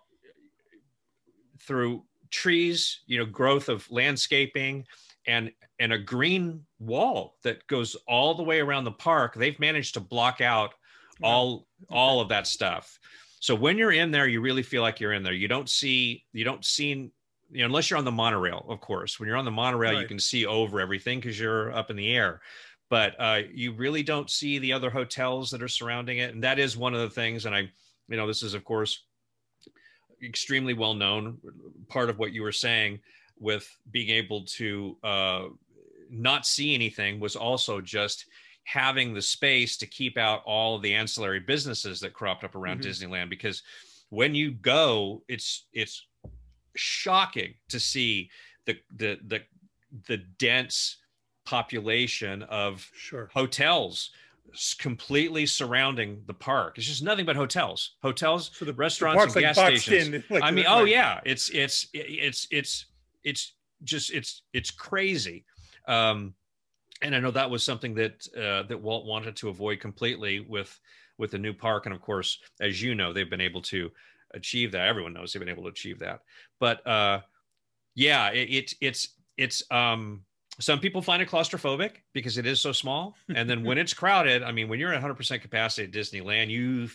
[1.59, 4.85] through trees, you know, growth of landscaping
[5.27, 9.35] and and a green wall that goes all the way around the park.
[9.35, 10.73] They've managed to block out
[11.23, 12.99] all all of that stuff.
[13.39, 15.33] So when you're in there, you really feel like you're in there.
[15.33, 17.11] You don't see you don't see
[17.53, 19.19] you know, unless you're on the monorail, of course.
[19.19, 22.15] When you're on the monorail, you can see over everything because you're up in the
[22.15, 22.41] air.
[22.89, 26.59] But uh, you really don't see the other hotels that are surrounding it, and that
[26.59, 27.45] is one of the things.
[27.45, 27.69] And I,
[28.07, 29.03] you know, this is of course
[30.23, 31.37] extremely well known.
[31.87, 32.99] Part of what you were saying
[33.39, 35.45] with being able to uh,
[36.09, 38.25] not see anything was also just
[38.63, 42.79] having the space to keep out all of the ancillary businesses that cropped up around
[42.81, 42.85] Mhm.
[42.85, 43.63] Disneyland because
[44.09, 46.05] when you go it's it's
[46.75, 48.29] shocking to see
[48.65, 49.41] the the the
[50.07, 50.97] the dense
[51.45, 53.29] population of Sure.
[53.33, 54.11] hotels
[54.79, 59.43] completely surrounding the park it's just nothing but hotels hotels So the restaurants park's and
[59.43, 62.85] like gas stations in, like I mean, oh yeah, it's it's it's it's
[63.23, 65.45] it's just it's it's crazy.
[65.87, 66.33] Um,
[67.01, 70.79] and I know that was something that uh, that Walt wanted to avoid completely with
[71.17, 73.91] with the new park, and of course, as you know, they've been able to
[74.33, 74.87] achieve that.
[74.87, 76.21] Everyone knows they've been able to achieve that.
[76.59, 77.21] But uh,
[77.95, 80.23] yeah, it, it, it's it's um,
[80.59, 84.43] some people find it claustrophobic because it is so small, and then when it's crowded,
[84.43, 86.89] I mean, when you're at 100 percent capacity at Disneyland, you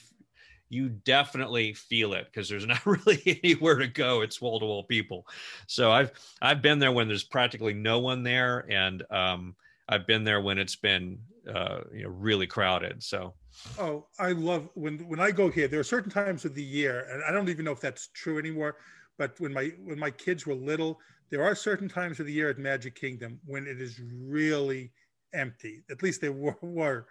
[0.69, 4.23] you definitely feel it because there's not really anywhere to go.
[4.23, 5.27] It's wall to wall people.
[5.67, 9.55] So I've I've been there when there's practically no one there, and um,
[9.89, 11.19] I've been there when it's been
[11.53, 13.03] uh, you know really crowded.
[13.03, 13.35] So
[13.79, 15.69] oh, I love when when I go here.
[15.69, 18.39] There are certain times of the year, and I don't even know if that's true
[18.39, 18.77] anymore.
[19.19, 20.99] But when my when my kids were little,
[21.31, 24.91] there are certain times of the year at Magic Kingdom when it is really
[25.33, 25.83] empty.
[25.91, 27.07] At least they were, were.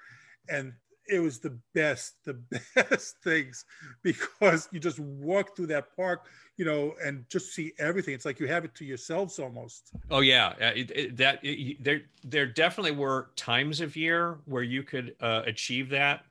[0.50, 0.74] and
[1.08, 2.34] it was the best, the
[2.76, 3.66] best things
[4.02, 6.26] because you just walk through that park,
[6.58, 8.14] you know, and just see everything.
[8.14, 9.92] It's like you have it to yourselves almost.
[10.10, 14.64] Oh yeah, uh, it, it, that it, there there definitely were times of year where
[14.64, 16.26] you could uh, achieve that,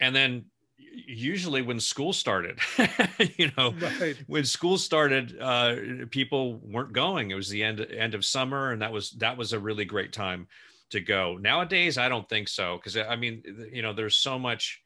[0.00, 0.44] and then
[0.78, 2.58] usually when school started
[3.36, 4.16] you know right.
[4.26, 5.74] when school started uh,
[6.10, 9.52] people weren't going it was the end end of summer and that was that was
[9.52, 10.46] a really great time
[10.90, 11.36] to go.
[11.40, 14.82] Nowadays, I don't think so because I mean, you know, there's so much.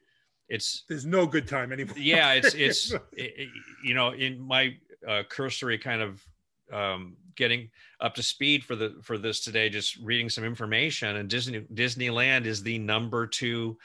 [0.48, 1.96] It's there's no good time anymore.
[1.96, 3.48] Yeah, it's it's it,
[3.84, 4.76] you know, in my
[5.06, 6.24] uh, cursory kind of
[6.72, 11.28] um, getting up to speed for the for this today, just reading some information, and
[11.28, 13.78] Disney Disneyland is the number two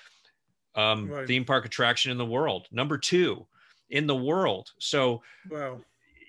[0.78, 1.28] um, right.
[1.28, 3.46] theme park attraction in the world, number two
[3.90, 4.72] in the world.
[4.80, 5.80] So wow.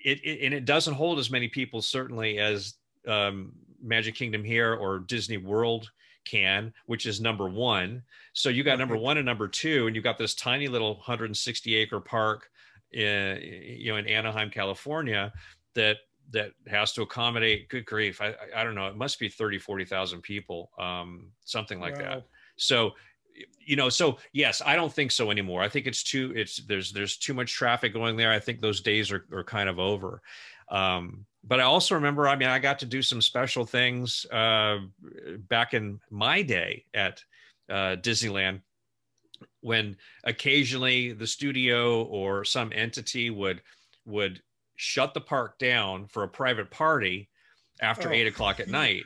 [0.03, 2.75] It, it, and it doesn't hold as many people certainly as
[3.07, 5.91] um, Magic Kingdom here or Disney World
[6.25, 8.03] can, which is number one.
[8.33, 11.75] So you got number one and number two, and you've got this tiny little 160
[11.75, 12.49] acre park,
[12.91, 15.33] in, you know, in Anaheim, California,
[15.75, 15.97] that
[16.31, 17.69] that has to accommodate.
[17.69, 18.87] Good grief, I I don't know.
[18.87, 22.01] It must be 30, 40,000 people, um, something like wow.
[22.01, 22.23] that.
[22.57, 22.91] So
[23.59, 26.91] you know so yes i don't think so anymore i think it's too it's there's
[26.91, 30.21] there's too much traffic going there i think those days are, are kind of over
[30.69, 34.79] um, but I also remember, I mean, I got to do some special things uh,
[35.47, 37.23] back in my day at
[37.69, 38.61] uh, Disneyland
[39.61, 43.61] when occasionally the studio or some entity would
[44.05, 44.41] would
[44.75, 47.29] shut the park down for a private party
[47.81, 48.11] after oh.
[48.11, 49.03] eight o'clock at night.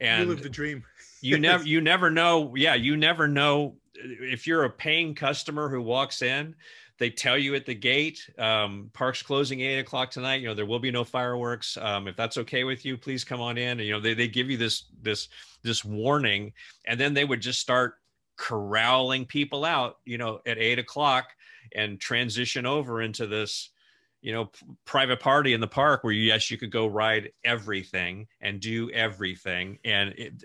[0.00, 0.84] And you live the dream.
[1.22, 2.54] You never you never know.
[2.54, 6.54] Yeah, you never know if you're a paying customer who walks in
[7.02, 10.40] they tell you at the gate, um, park's closing eight o'clock tonight.
[10.40, 11.76] You know, there will be no fireworks.
[11.76, 13.80] Um, if that's okay with you, please come on in.
[13.80, 15.26] And, you know, they, they give you this, this,
[15.64, 16.52] this warning,
[16.86, 17.94] and then they would just start
[18.36, 21.26] corralling people out, you know, at eight o'clock
[21.74, 23.70] and transition over into this,
[24.20, 24.52] you know,
[24.84, 29.76] private party in the park where yes, you could go ride everything and do everything.
[29.84, 30.44] And it,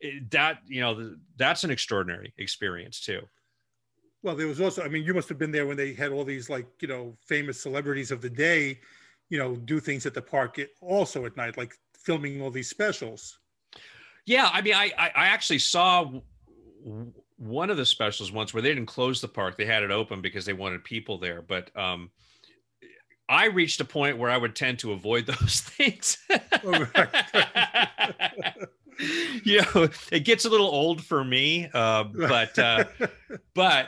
[0.00, 3.20] it, that, you know, that's an extraordinary experience too.
[4.22, 6.24] Well, there was also, I mean, you must have been there when they had all
[6.24, 8.80] these like, you know, famous celebrities of the day,
[9.30, 13.38] you know, do things at the park also at night, like filming all these specials.
[14.26, 16.10] Yeah, I mean, I I actually saw
[17.36, 20.20] one of the specials once where they didn't close the park; they had it open
[20.20, 21.42] because they wanted people there.
[21.42, 22.10] But um,
[23.28, 26.18] I reached a point where I would tend to avoid those things.
[26.64, 26.86] oh,
[29.44, 32.84] you know, it gets a little old for me, uh, but uh,
[33.54, 33.86] but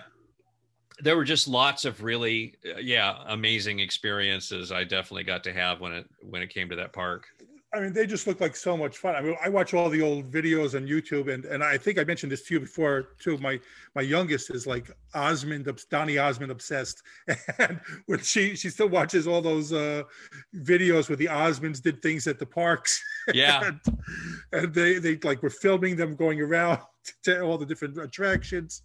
[1.01, 5.81] there were just lots of really uh, yeah amazing experiences i definitely got to have
[5.81, 7.27] when it when it came to that park
[7.75, 9.15] i mean they just look like so much fun.
[9.15, 12.05] I mean i watch all the old videos on youtube and and i think i
[12.05, 13.39] mentioned this to you before too.
[13.39, 13.61] My
[13.95, 17.03] my youngest is like osmond donny osmond obsessed.
[17.59, 20.03] And when she she still watches all those uh
[20.57, 23.03] videos where the osmonds did things at the parks.
[23.33, 23.63] Yeah.
[23.63, 23.81] And,
[24.53, 26.81] and they they like were filming them going around
[27.23, 28.83] to all the different attractions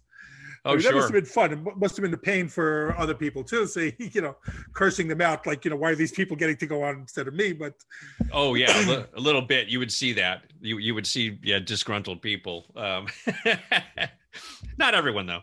[0.68, 0.92] Oh, I mean, sure.
[0.92, 1.52] That must have been fun.
[1.52, 3.66] It must have been the pain for other people too.
[3.66, 4.36] See, you know,
[4.74, 7.26] cursing them out, like, you know, why are these people getting to go on instead
[7.26, 7.54] of me?
[7.54, 7.74] But
[8.32, 9.68] oh yeah, a little bit.
[9.68, 10.42] You would see that.
[10.60, 12.66] You you would see yeah disgruntled people.
[12.76, 13.06] Um,
[14.78, 15.42] not everyone though.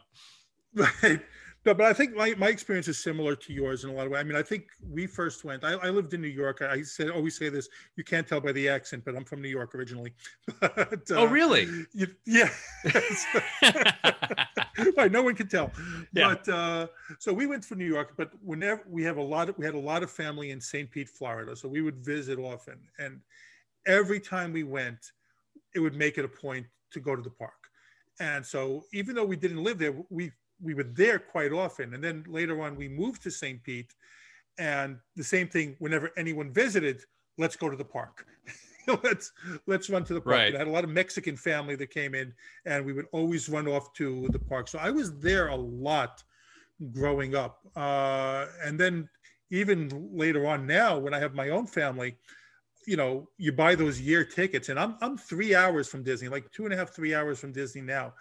[0.76, 1.22] Right.
[1.66, 4.12] No, but I think my, my experience is similar to yours in a lot of
[4.12, 4.20] ways.
[4.20, 6.62] I mean, I think we first went, I, I lived in New York.
[6.62, 9.50] I said, always say this, you can't tell by the accent, but I'm from New
[9.50, 10.14] York originally.
[10.60, 11.68] But, uh, oh, really?
[11.94, 12.52] You, yeah.
[14.98, 15.12] right.
[15.12, 15.72] No one can tell.
[16.14, 16.36] Yeah.
[16.36, 16.88] But uh,
[17.20, 19.76] so we went for New York, but whenever we have a lot of, we had
[19.76, 20.90] a lot of family in St.
[20.90, 21.56] Pete, Florida.
[21.56, 22.80] So we would visit often.
[23.00, 23.20] And
[23.86, 25.12] every time we went,
[25.74, 27.54] it would make it a point to go to the park.
[28.20, 31.94] And so even though we didn't live there, we we were there quite often.
[31.94, 33.62] And then later on, we moved to St.
[33.62, 33.94] Pete,
[34.58, 35.76] and the same thing.
[35.80, 37.02] Whenever anyone visited,
[37.38, 38.26] let's go to the park.
[39.04, 39.32] let's
[39.68, 40.36] let's run to the park.
[40.36, 40.56] Right.
[40.56, 42.34] I had a lot of Mexican family that came in,
[42.66, 44.68] and we would always run off to the park.
[44.68, 46.24] So I was there a lot
[46.92, 47.60] growing up.
[47.76, 49.10] Uh, and then
[49.52, 52.18] even later on now, when I have my own family,
[52.88, 56.52] you know, you buy those year tickets, and I'm I'm three hours from Disney, like
[56.52, 58.14] two and a half, three hours from Disney now.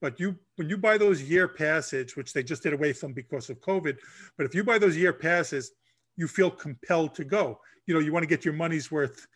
[0.00, 3.50] But you when you buy those year passes, which they just did away from because
[3.50, 3.96] of COVID,
[4.36, 5.72] but if you buy those year passes,
[6.16, 7.60] you feel compelled to go.
[7.86, 9.26] You know, you want to get your money's worth.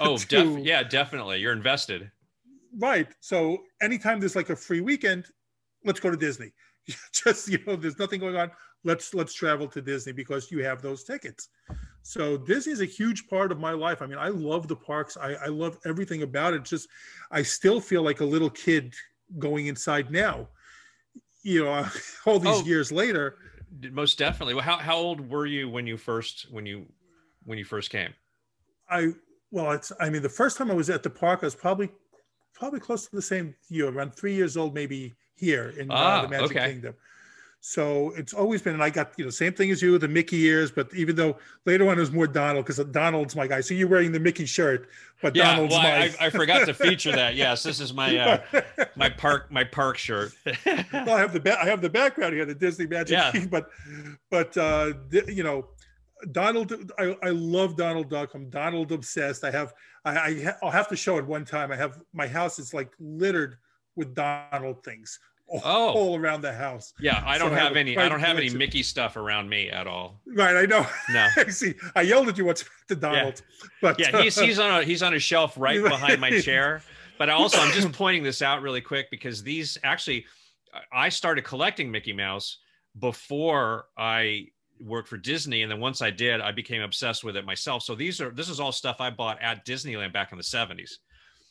[0.00, 1.40] Oh, to, def- yeah, definitely.
[1.40, 2.10] You're invested.
[2.78, 3.08] Right.
[3.20, 5.26] So anytime there's like a free weekend,
[5.84, 6.52] let's go to Disney.
[7.12, 8.50] Just you know, there's nothing going on.
[8.84, 11.48] Let's let's travel to Disney because you have those tickets.
[12.02, 14.02] So Disney is a huge part of my life.
[14.02, 15.16] I mean, I love the parks.
[15.16, 16.64] I, I love everything about it.
[16.64, 16.88] Just
[17.30, 18.94] I still feel like a little kid
[19.38, 20.48] going inside now.
[21.42, 21.86] You know,
[22.26, 23.38] all these oh, years later.
[23.90, 24.54] Most definitely.
[24.54, 26.86] Well, how how old were you when you first when you
[27.44, 28.12] when you first came?
[28.90, 29.14] I
[29.54, 31.88] well, it's I mean, the first time I was at the park, I was probably
[32.54, 36.18] probably close to the same year, around three years old, maybe here in uh, ah,
[36.18, 36.72] uh, the Magic okay.
[36.72, 36.94] Kingdom.
[37.60, 40.42] So it's always been, and I got you know same thing as you, the Mickey
[40.42, 40.72] ears.
[40.72, 41.36] But even though
[41.66, 43.60] later on it was more Donald because Donald's my guy.
[43.60, 44.88] So you're wearing the Mickey shirt,
[45.22, 46.14] but yeah, Donald's well, my.
[46.20, 47.36] I, I, forgot to feature that.
[47.36, 48.18] Yes, this is my
[48.52, 48.60] uh,
[48.96, 50.32] my park my park shirt.
[50.66, 53.30] well, I have the ba- I have the background here, the Disney Magic yeah.
[53.32, 53.70] King, but
[54.30, 54.94] but uh,
[55.28, 55.68] you know
[56.32, 58.34] Donald, I, I love Donald Duck.
[58.34, 59.44] I'm Donald obsessed.
[59.44, 61.72] I have, I, I, will have to show it one time.
[61.72, 63.56] I have my house is like littered
[63.96, 65.92] with Donald things all, oh.
[65.92, 66.92] all around the house.
[66.98, 67.98] Yeah, I don't so have, I have any.
[67.98, 70.20] I don't have any Mickey stuff around me at all.
[70.26, 70.86] Right, I know.
[71.10, 73.68] No, see, I yelled at you once to Donald, yeah.
[73.82, 76.82] but yeah, he's he's on a he's on a shelf right behind my chair.
[77.18, 80.26] But also, I'm just pointing this out really quick because these actually,
[80.92, 82.58] I started collecting Mickey Mouse
[82.98, 84.48] before I
[84.80, 87.82] worked for Disney, and then once I did, I became obsessed with it myself.
[87.82, 91.00] So these are this is all stuff I bought at Disneyland back in the seventies.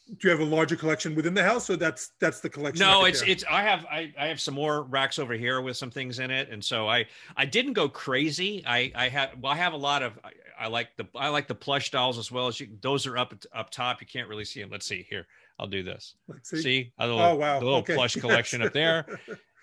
[0.06, 2.86] Do you have a larger collection within the house, or that's that's the collection?
[2.86, 3.30] No, it's there?
[3.30, 3.46] it's.
[3.50, 6.50] I have I, I have some more racks over here with some things in it,
[6.50, 7.06] and so I
[7.38, 8.64] I didn't go crazy.
[8.68, 10.20] I I have well I have a lot of.
[10.24, 12.68] I, I like the I like the plush dolls as well as you.
[12.82, 14.02] Those are up up top.
[14.02, 14.70] You can't really see them.
[14.70, 15.26] Let's see here.
[15.58, 16.16] I'll do this.
[16.28, 17.96] Let's see, see a little, oh wow, the little okay.
[17.96, 19.06] plush collection up there,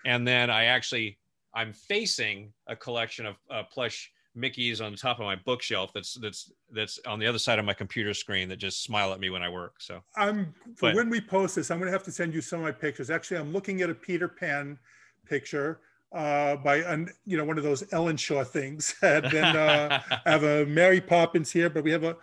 [0.05, 1.19] and then I actually
[1.53, 5.91] I'm facing a collection of uh, plush Mickey's on the top of my bookshelf.
[5.93, 9.19] That's that's that's on the other side of my computer screen that just smile at
[9.19, 9.75] me when I work.
[9.79, 12.41] So I'm for but, when we post this, I'm going to have to send you
[12.41, 13.09] some of my pictures.
[13.09, 14.79] Actually, I'm looking at a Peter Pan
[15.25, 15.81] picture
[16.13, 18.95] uh, by an, you know one of those Ellen Shaw things.
[19.01, 22.15] and then uh, I have a Mary Poppins here, but we have a.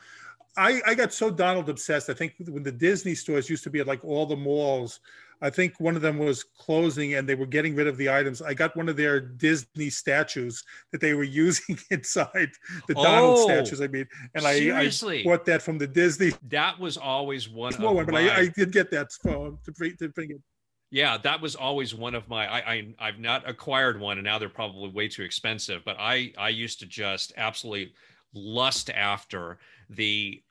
[0.57, 2.11] I, I got so Donald obsessed.
[2.11, 5.01] I think when the Disney stores used to be at like all the malls,
[5.41, 8.43] I think one of them was closing and they were getting rid of the items.
[8.43, 12.51] I got one of their Disney statues that they were using inside
[12.87, 13.81] the oh, Donald statues.
[13.81, 16.33] I mean, and I, I, bought that from the Disney.
[16.49, 19.97] That was always one small one, but I, I, did get that phone to bring,
[19.97, 20.41] to bring it.
[20.91, 22.47] Yeah, that was always one of my.
[22.47, 25.83] I, I I've not acquired one, and now they're probably way too expensive.
[25.85, 27.93] But I I used to just absolutely
[28.33, 29.59] lust after
[29.91, 30.43] the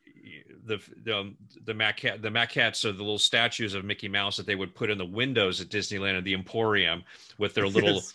[0.65, 1.33] the the
[1.65, 4.89] the maquette the maquettes or the little statues of Mickey Mouse that they would put
[4.89, 7.03] in the windows at Disneyland or the Emporium
[7.37, 8.13] with their little yes.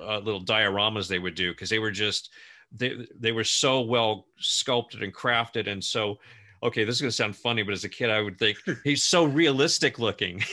[0.00, 2.30] uh, little dioramas they would do because they were just
[2.72, 6.18] they they were so well sculpted and crafted and so
[6.62, 9.02] okay this is going to sound funny but as a kid I would think he's
[9.02, 10.42] so realistic looking.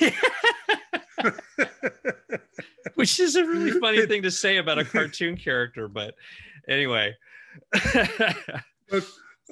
[2.96, 6.16] Which is a really funny thing to say about a cartoon character, but
[6.68, 7.16] anyway.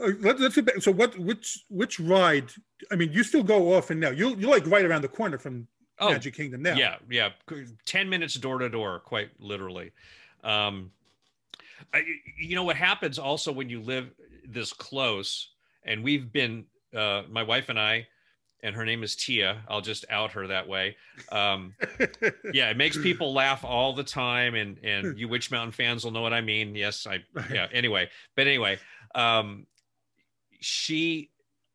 [0.02, 0.82] Uh, let, us get back.
[0.82, 2.52] so what which which ride
[2.92, 5.68] i mean you still go often now you you're like right around the corner from
[6.00, 7.30] oh, magic kingdom now yeah yeah
[7.86, 9.92] 10 minutes door to door quite literally
[10.44, 10.90] um
[11.94, 12.04] I,
[12.40, 14.10] you know what happens also when you live
[14.48, 15.52] this close
[15.84, 18.08] and we've been uh my wife and i
[18.64, 19.62] and her name is Tia.
[19.68, 20.96] I'll just out her that way.
[21.32, 21.76] Um,
[22.54, 26.12] yeah, it makes people laugh all the time, and and you Witch Mountain fans will
[26.12, 26.74] know what I mean.
[26.74, 27.68] Yes, I yeah.
[27.74, 28.80] Anyway, but anyway,
[29.14, 29.68] um,
[30.64, 31.30] she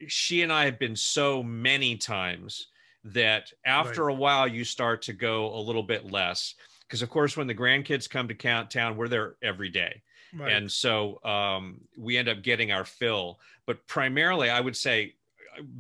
[0.06, 2.68] she and I have been so many times
[3.04, 4.12] that after right.
[4.12, 6.54] a while you start to go a little bit less
[6.86, 10.02] because of course when the grandkids come to count town we're there every day
[10.36, 10.52] right.
[10.52, 15.14] and so um, we end up getting our fill but primarily i would say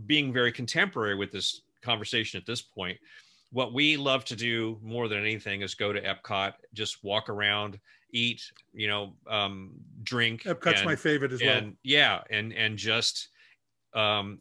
[0.06, 2.96] being very contemporary with this conversation at this point
[3.50, 7.78] what we love to do more than anything is go to epcot just walk around
[8.12, 8.42] eat,
[8.72, 10.42] you know, um, drink.
[10.44, 11.72] Epcot's and, my favorite as and, well.
[11.82, 13.28] Yeah, and and just
[13.94, 14.40] um,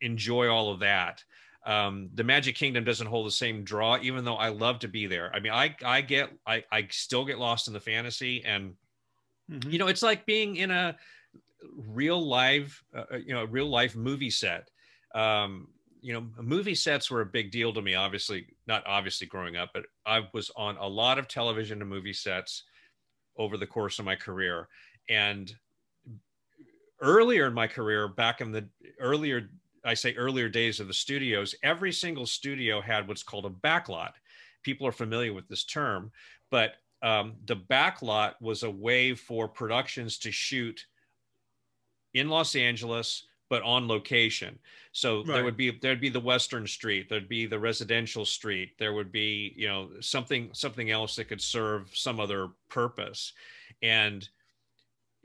[0.00, 1.22] enjoy all of that.
[1.64, 5.06] Um, the Magic Kingdom doesn't hold the same draw, even though I love to be
[5.06, 5.34] there.
[5.34, 8.74] I mean, I I get I I still get lost in the fantasy, and
[9.50, 9.70] mm-hmm.
[9.70, 10.96] you know, it's like being in a
[11.76, 14.70] real live, uh, uh you know, real life movie set.
[15.14, 15.68] Um,
[16.06, 17.96] you know, movie sets were a big deal to me.
[17.96, 22.12] Obviously, not obviously growing up, but I was on a lot of television and movie
[22.12, 22.62] sets
[23.36, 24.68] over the course of my career.
[25.10, 25.52] And
[27.00, 28.68] earlier in my career, back in the
[29.00, 29.50] earlier,
[29.84, 34.12] I say earlier days of the studios, every single studio had what's called a backlot.
[34.62, 36.12] People are familiar with this term,
[36.52, 40.86] but um, the backlot was a way for productions to shoot
[42.14, 44.58] in Los Angeles, but on location.
[44.92, 45.26] So right.
[45.26, 49.12] there would be there'd be the Western Street, there'd be the residential street, there would
[49.12, 53.32] be you know something something else that could serve some other purpose,
[53.82, 54.28] and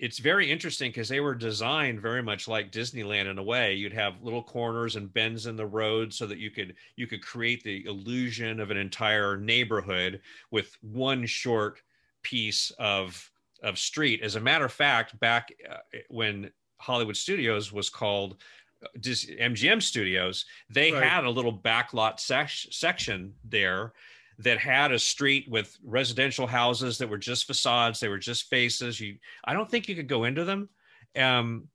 [0.02, 3.76] it's very interesting because they were designed very much like Disneyland in a way.
[3.76, 7.24] You'd have little corners and bends in the road so that you could you could
[7.24, 11.82] create the illusion of an entire neighborhood with one short
[12.24, 13.30] piece of
[13.64, 14.22] of street.
[14.24, 15.78] As a matter of fact, back uh,
[16.10, 16.50] when
[16.82, 18.42] Hollywood Studios was called
[18.84, 21.04] uh, MGM Studios, they right.
[21.04, 23.94] had a little backlot sec- section there
[24.40, 29.00] that had a street with residential houses that were just facades they were just faces.
[29.00, 30.70] You i don't think you could go into them
[31.16, 31.68] um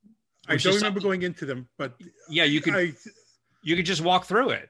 [0.49, 1.95] i don't remember going into them but
[2.29, 2.93] yeah you could I,
[3.63, 4.69] you could just walk through it.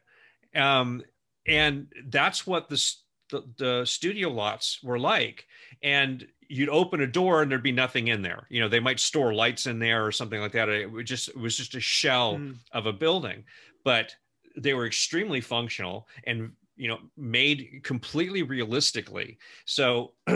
[0.54, 1.02] Um
[1.46, 2.92] and that's what the,
[3.30, 5.46] the the studio lots were like.
[5.82, 8.46] And you'd open a door and there'd be nothing in there.
[8.50, 10.68] You know they might store lights in there or something like that.
[10.68, 12.56] It was just it was just a shell mm.
[12.72, 13.44] of a building.
[13.84, 14.14] But
[14.56, 19.38] they were extremely functional and you know made completely realistically.
[19.64, 20.12] So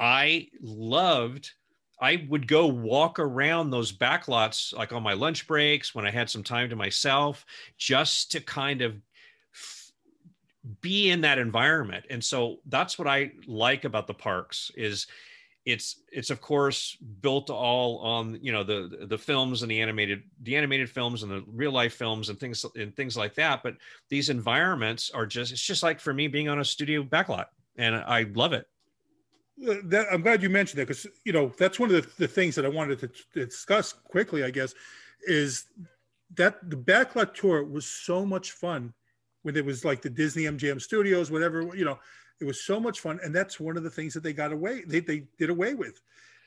[0.00, 1.50] i loved
[2.00, 6.10] i would go walk around those back lots like on my lunch breaks when i
[6.10, 7.44] had some time to myself
[7.76, 8.96] just to kind of
[10.80, 12.04] be in that environment.
[12.10, 15.06] And so that's what i like about the parks is
[15.66, 20.22] it's it's of course built all on you know the the films and the animated
[20.42, 23.62] the animated films and the real life films and things and things like that.
[23.62, 23.76] But
[24.08, 27.46] these environments are just it's just like for me being on a studio backlot
[27.76, 28.66] and i love it.
[29.68, 32.28] Uh, that, i'm glad you mentioned that because you know that's one of the, the
[32.28, 34.74] things that i wanted to, to discuss quickly i guess
[35.22, 35.66] is
[36.34, 38.94] that the backlot tour was so much fun
[39.42, 41.98] when it was like the disney mgm studios whatever you know
[42.40, 44.82] it was so much fun, and that's one of the things that they got away
[44.86, 46.00] they they did away with,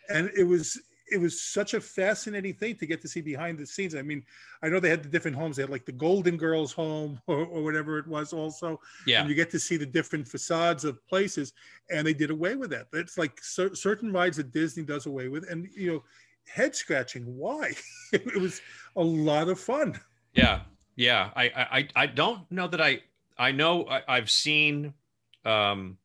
[0.09, 0.81] and it was
[1.11, 3.93] it was such a fascinating thing to get to see behind the scenes.
[3.93, 4.23] I mean,
[4.63, 5.57] I know they had the different homes.
[5.57, 8.79] They had like the Golden Girls home or, or whatever it was also.
[9.05, 9.19] Yeah.
[9.19, 11.53] And you get to see the different facades of places
[11.91, 12.87] and they did away with that.
[12.93, 15.47] It's like cer- certain rides that Disney does away with.
[15.51, 16.03] And, you know,
[16.47, 17.23] head scratching.
[17.37, 17.73] Why?
[18.13, 18.61] it was
[18.95, 19.99] a lot of fun.
[20.33, 20.61] Yeah.
[20.95, 21.29] Yeah.
[21.35, 23.01] I, I, I don't know that I,
[23.37, 24.93] I know I, I've seen
[25.45, 25.97] um,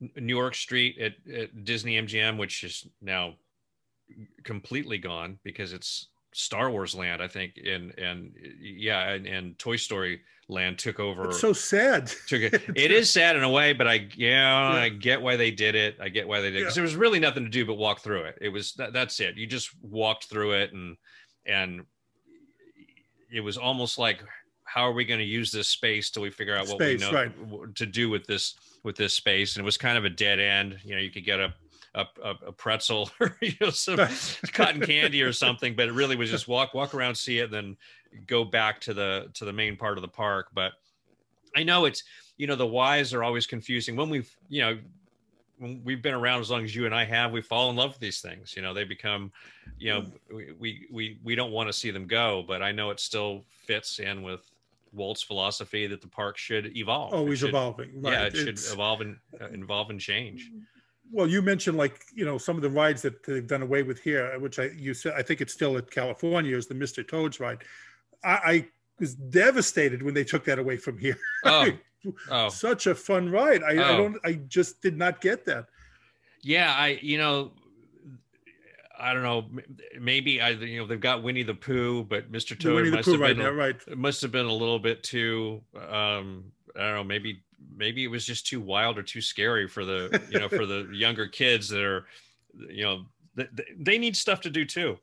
[0.00, 3.34] New York Street at, at, Disney MGM, which is now
[4.44, 9.76] completely gone because it's Star Wars Land, I think, and and yeah, and, and Toy
[9.76, 11.30] Story Land took over.
[11.30, 12.06] It's so sad.
[12.28, 12.54] Took it.
[12.76, 14.80] it is sad in a way, but I yeah, yeah.
[14.80, 15.96] I get why they did it.
[16.00, 16.60] I get why they did it.
[16.60, 16.82] because yeah.
[16.82, 18.38] there was really nothing to do but walk through it.
[18.40, 19.36] It was that, that's it.
[19.36, 20.96] You just walked through it and
[21.46, 21.84] and
[23.32, 24.22] it was almost like
[24.64, 27.06] how are we going to use this space till we figure out what space, we
[27.06, 27.74] know right.
[27.74, 29.56] to do with this with this space?
[29.56, 31.54] And it was kind of a dead end you know you could get a
[31.94, 33.98] a, a pretzel or you know some
[34.52, 37.74] cotton candy or something but it really was just walk walk around see it then
[38.26, 40.48] go back to the to the main part of the park.
[40.54, 40.72] But
[41.54, 42.02] i know it's
[42.36, 43.96] you know the whys are always confusing.
[43.96, 44.78] When we've you know
[45.58, 48.00] we've been around as long as you and I have, we fall in love with
[48.00, 48.54] these things.
[48.56, 49.32] You know, they become,
[49.78, 50.02] you know,
[50.32, 50.58] mm.
[50.58, 53.98] we we we don't want to see them go, but I know it still fits
[53.98, 54.40] in with
[54.92, 57.12] Walt's philosophy that the park should evolve.
[57.14, 58.02] Oh, Always should, evolving.
[58.02, 58.12] Right.
[58.12, 60.50] Yeah, it it's, should evolve and uh, involve and change.
[60.52, 60.62] Mm.
[61.12, 64.00] Well, you mentioned like you know some of the rides that they've done away with
[64.00, 67.06] here, uh, which I you said I think it's still at California is the Mr.
[67.06, 67.62] Toad's ride.
[68.24, 71.18] I, I was devastated when they took that away from here.
[71.44, 71.70] Oh.
[72.30, 72.48] oh.
[72.48, 73.62] such a fun ride.
[73.62, 73.82] I, oh.
[73.82, 74.16] I don't.
[74.24, 75.66] I just did not get that.
[76.42, 77.52] Yeah, I you know
[78.98, 79.46] I don't know.
[80.00, 82.58] Maybe I, you know, they've got Winnie the Pooh, but Mr.
[82.58, 83.76] Toad must have been, right, right.
[83.86, 85.62] It must have been a little bit too.
[85.76, 86.44] Um,
[86.74, 87.04] I don't know.
[87.04, 87.42] Maybe,
[87.74, 90.88] maybe it was just too wild or too scary for the, you know, for the
[90.92, 92.06] younger kids that are,
[92.70, 93.04] you know,
[93.34, 93.48] they,
[93.78, 94.98] they need stuff to do too.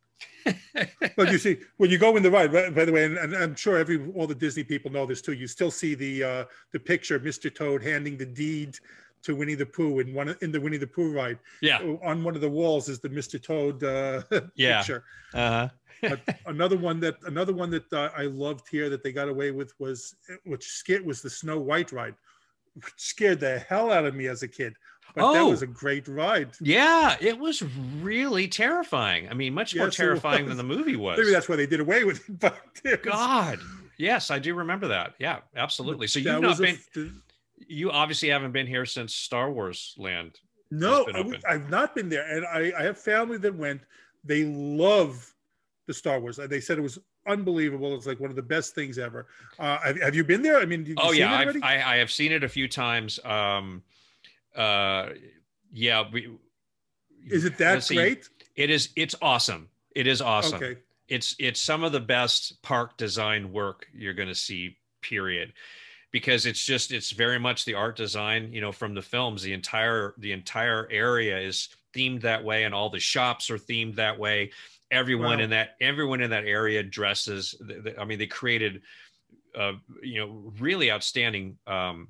[1.15, 3.55] But you see, when you go in the ride, by the way, and, and, I'm
[3.55, 5.33] sure every all the Disney people know this too.
[5.33, 7.53] You still see the uh, the picture of Mr.
[7.53, 8.77] Toad handing the deed
[9.23, 11.39] to Winnie the Pooh in one in the Winnie the Pooh ride.
[11.61, 11.79] Yeah.
[12.03, 13.41] On one of the walls is the Mr.
[13.41, 14.21] Toad uh,
[14.55, 14.79] yeah.
[14.79, 15.03] picture.
[15.33, 15.69] Uh-huh.
[16.01, 19.51] but another one that another one that uh, I loved here that they got away
[19.51, 20.15] with was
[20.45, 22.15] which skit was the Snow White ride.
[22.75, 24.73] Which scared the hell out of me as a kid.
[25.15, 25.33] But Oh.
[25.33, 26.49] that was a great ride.
[26.59, 27.61] Yeah, it was
[28.01, 29.29] really terrifying.
[29.29, 31.17] I mean, much more Yes, it terrifying than the movie was.
[31.19, 32.39] Maybe that's why they did away with it.
[32.39, 33.59] But it God.
[33.97, 35.13] Yes, I do remember that.
[35.19, 36.07] Yeah, absolutely.
[36.07, 37.21] So you've not was a been
[37.67, 40.39] you obviously haven't been here since Star Wars Land.
[40.71, 41.41] No, been I, open.
[41.47, 43.81] have not been there, and I, I have family that went.
[44.23, 45.31] They love
[45.87, 46.39] the Star Wars.
[46.49, 46.97] They said it was
[47.27, 47.95] unbelievable.
[47.95, 49.27] It's like one of the best things ever.
[49.59, 50.57] Uh, have, have you been there?
[50.57, 51.63] I mean, you Oh yeah, it I've.
[51.63, 53.19] I I have seen it a few times.
[53.23, 53.83] Um,
[54.55, 55.09] uh,
[55.71, 56.37] yeah, we.
[57.27, 58.27] Is it that great?
[58.55, 58.89] It is.
[58.95, 59.69] It's awesome.
[59.95, 60.55] It is awesome.
[60.55, 60.77] Okay.
[61.07, 64.77] It's it's some of the best park design work you're going to see.
[65.01, 65.53] Period.
[66.11, 69.41] Because it's just it's very much the art design, you know, from the films.
[69.41, 73.95] The entire the entire area is themed that way, and all the shops are themed
[73.95, 74.51] that way.
[74.91, 75.43] Everyone Wow.
[75.45, 77.55] in that everyone in that area dresses.
[77.97, 78.83] I mean, they created,
[79.55, 79.73] uh,
[80.03, 81.57] you know, really outstanding.
[81.65, 82.09] Um,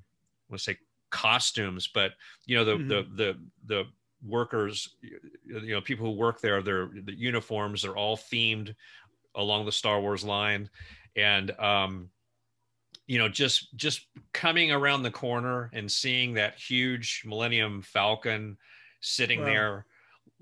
[0.50, 0.78] let's say
[1.14, 2.14] costumes, but
[2.48, 2.88] you know the Mhm.
[2.88, 3.86] the the the
[4.26, 8.76] workers, you know, people who work there, their the uniforms, they're all themed
[9.36, 10.70] along the Star Wars line,
[11.16, 12.12] and um,
[13.08, 18.58] you know, just just coming around the corner and seeing that huge Millennium Falcon
[19.02, 19.46] sitting Wow.
[19.46, 19.86] there,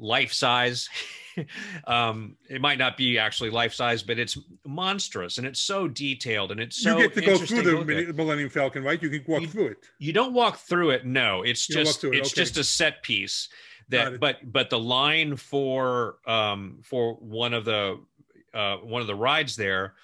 [0.01, 0.89] life size.
[1.87, 6.51] um, it might not be actually life size, but it's monstrous and it's so detailed
[6.51, 7.87] and it's so you get to go through the look at.
[7.87, 9.01] Mil- Millennium Falcon, right?
[9.01, 9.77] You can walk You- through it.
[9.99, 11.05] You don't walk through it.
[11.05, 12.41] No, it's You just it, it's okay.
[12.41, 13.47] just a set piece.
[13.89, 17.99] That but but the line for um for one of the
[18.53, 19.95] uh one of the rides there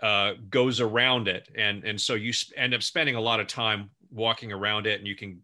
[0.00, 3.46] uh goes around it and and so you sp- end up spending a lot of
[3.46, 5.40] time walking around it and you can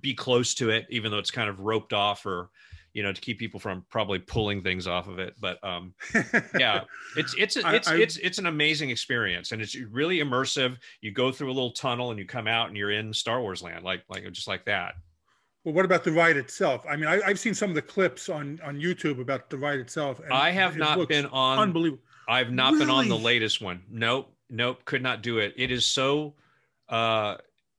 [0.00, 2.48] be close to it even though it's kind of roped off or
[2.94, 5.92] you know to keep people from probably pulling things off of it but um
[6.58, 6.80] yeah
[7.16, 10.76] it's it's a, I- it's I- it's it's an amazing experience and it's really immersive
[11.02, 13.62] you go through a little tunnel and you come out and you're in star wars
[13.62, 14.94] land like like just like that
[15.64, 16.84] Well, what about the ride itself?
[16.88, 19.80] I mean, I, I've seen some of the clips on on YouTube about the ride
[19.80, 20.20] itself.
[20.20, 22.02] And i have it not been on unbelievable.
[22.28, 25.84] i've not been on the latest one nope nope could not do it it is
[25.84, 26.34] so
[26.90, 27.36] uh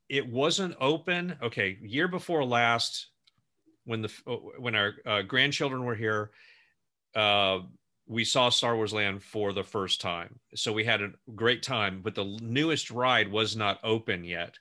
[0.09, 3.07] it wasn't open okay year before last
[3.85, 4.11] when the
[4.57, 6.31] when our uh, grandchildren were here
[7.15, 7.59] uh
[8.07, 10.39] we saw Star Wars Land for the first time.
[10.53, 14.57] So we had a great time, but the newest ride was not open yet.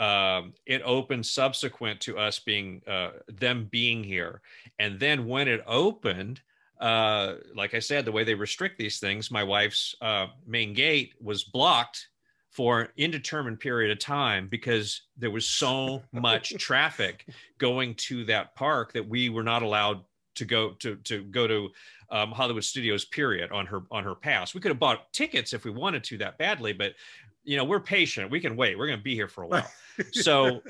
[0.00, 4.40] Um, it opened subsequent to us being uh, them being here,
[4.78, 6.40] and then when it opened,
[6.80, 11.14] uh, like I said, the way they restrict these things, my wife's uh, main gate
[11.20, 12.08] was blocked
[12.54, 17.26] for an indeterminate period of time because there was so much traffic
[17.58, 20.00] going to that park that we were not allowed
[20.36, 21.68] to go to to go to
[22.10, 23.04] um, Hollywood Studios.
[23.04, 24.54] Period on her on her pass.
[24.54, 26.94] We could have bought tickets if we wanted to that badly, but
[27.42, 28.30] you know we're patient.
[28.30, 28.78] We can wait.
[28.78, 29.70] We're going to be here for a while.
[30.10, 30.60] So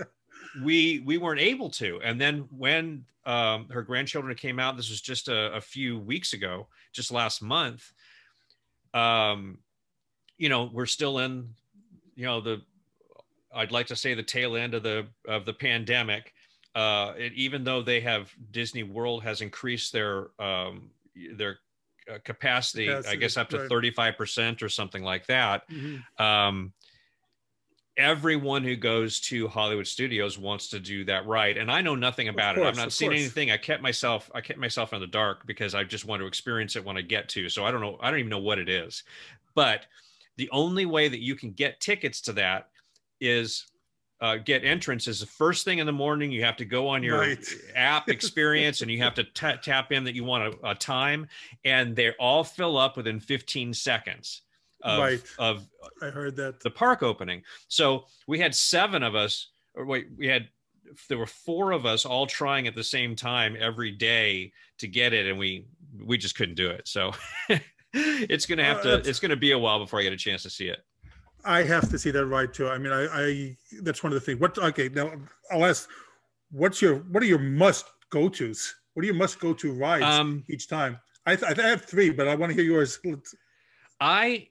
[0.63, 2.01] we we weren't able to.
[2.03, 6.33] And then when um, her grandchildren came out, this was just a, a few weeks
[6.33, 7.93] ago, just last month.
[8.93, 9.59] Um,
[10.37, 11.49] you know, we're still in,
[12.15, 12.63] you know, the
[13.55, 16.33] I'd like to say the tail end of the of the pandemic.
[16.75, 20.91] Uh, it, even though they have Disney World has increased their um,
[21.37, 21.59] their
[22.13, 26.03] uh, capacity, I guess up to thirty five percent or something like that Mhm.
[26.21, 26.73] um,
[27.97, 32.29] everyone who goes to Hollywood Studios wants to do that right, and I know nothing
[32.29, 32.65] about it.
[32.65, 33.21] I've not seen course.
[33.21, 33.51] anything.
[33.53, 36.77] I kept myself I kept myself in the dark because I just want to experience
[36.77, 37.49] it when I get to.
[37.49, 37.99] So I don't know.
[38.01, 39.05] I don't even know what it is,
[39.55, 39.87] but
[40.37, 42.69] the only way that you can get tickets to that
[43.21, 43.67] is.
[44.21, 46.31] Uh, get entrance is the first thing in the morning.
[46.31, 47.47] You have to go on your Right.
[47.75, 51.27] app experience and you have to ta tap in that you want a, a time,
[51.65, 54.43] and they all fill up within 15 seconds
[54.83, 55.23] of, Right.
[55.39, 55.69] of
[56.01, 56.61] I heard that.
[56.61, 57.43] the park opening.
[57.69, 60.49] So we had seven of us, or wait, we had
[61.09, 65.13] there were four of us all trying at the same time every day to get
[65.13, 65.67] it, and we
[66.03, 66.87] we just couldn't do it.
[66.89, 67.11] So
[68.29, 70.43] it's gonna have Uh, to it's gonna be a while before I get a chance
[70.43, 70.81] to see it.
[71.45, 72.69] I have to see that ride too.
[72.69, 74.41] I mean, I, I that's one of the things.
[74.41, 74.57] What?
[74.59, 75.13] Okay, now
[75.53, 75.89] I'll ask.
[76.51, 78.75] What's your what are your must go tos?
[78.95, 80.99] What are your must go to rides Um, each time?
[81.27, 82.99] I, th- I have three, but I want to hear yours.
[83.05, 83.35] Let's-
[84.01, 84.49] I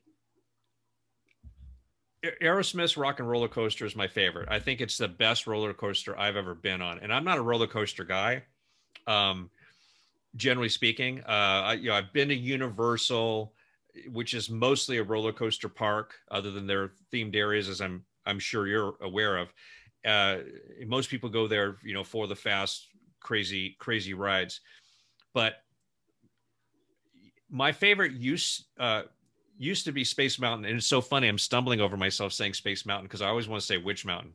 [2.42, 4.48] Aerosmith's Rock and Roller Coaster is my favorite.
[4.50, 7.42] I think it's the best roller coaster I've ever been on, and I'm not a
[7.42, 8.44] roller coaster guy.
[9.08, 9.50] Um,
[10.36, 13.54] generally speaking, uh, I, you know, I've been to Universal,
[14.12, 18.40] which is mostly a roller coaster park, other than their themed areas, as I'm I'm
[18.40, 19.54] sure you're aware of.
[20.06, 20.38] Uh,
[20.86, 22.88] most people go there, you know, for the fast,
[23.20, 24.62] crazy, crazy rides.
[25.34, 25.56] But
[27.50, 29.04] my favorite use uh,
[29.58, 31.28] used to be Space Mountain, and it's so funny.
[31.28, 34.34] I'm stumbling over myself saying Space Mountain because I always want to say Witch Mountain.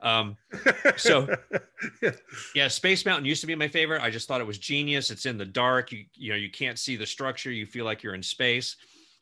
[0.00, 0.36] Um,
[0.96, 1.28] so
[2.54, 4.02] yeah, Space Mountain used to be my favorite.
[4.02, 5.10] I just thought it was genius.
[5.10, 5.92] It's in the dark.
[5.92, 7.50] You you know you can't see the structure.
[7.50, 8.76] You feel like you're in space.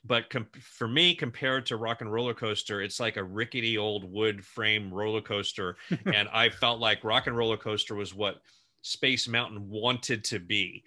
[0.04, 4.10] But com- for me, compared to Rock and Roller Coaster, it's like a rickety old
[4.10, 5.76] wood frame roller coaster,
[6.06, 8.40] and I felt like Rock and Roller Coaster was what
[8.82, 10.82] Space Mountain wanted to be,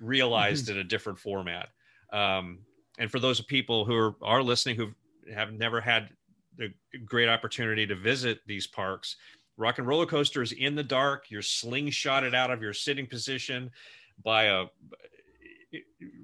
[0.00, 0.74] realized mm-hmm.
[0.74, 1.68] in a different format.
[2.12, 2.58] Um,
[2.98, 4.88] and for those people who are, are listening who
[5.32, 6.08] have never had
[6.58, 6.72] the
[7.04, 9.16] great opportunity to visit these parks,
[9.56, 11.30] Rock and Roller Coaster is in the dark.
[11.30, 13.70] You're slingshotted out of your sitting position
[14.22, 14.66] by a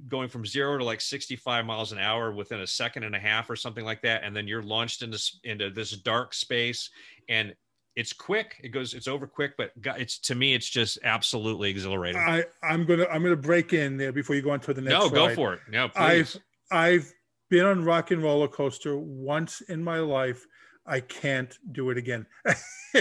[0.09, 3.51] going from zero to like 65 miles an hour within a second and a half
[3.51, 4.23] or something like that.
[4.25, 6.91] And then you're launched into into this dark space
[7.29, 7.55] and
[7.97, 8.61] it's quick.
[8.63, 12.21] It goes it's over quick but it's to me it's just absolutely exhilarating.
[12.21, 14.93] I i'm gonna i'm gonna break in there before you go on to the next
[14.93, 15.61] no go for it.
[15.69, 15.99] No please.
[16.01, 17.15] i've i've
[17.51, 20.47] been on rock and roller coaster once in my life
[20.87, 22.27] I can't do it again.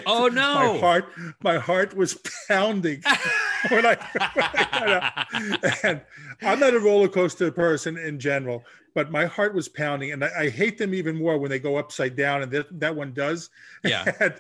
[0.07, 0.55] Oh no!
[0.55, 1.05] my heart,
[1.43, 2.17] my heart was
[2.47, 3.03] pounding
[3.69, 6.01] when I, when I and
[6.41, 8.63] I'm not a roller coaster person in general,
[8.95, 11.75] but my heart was pounding, and I, I hate them even more when they go
[11.75, 13.51] upside down, and that, that one does.
[13.83, 14.11] Yeah.
[14.19, 14.33] And,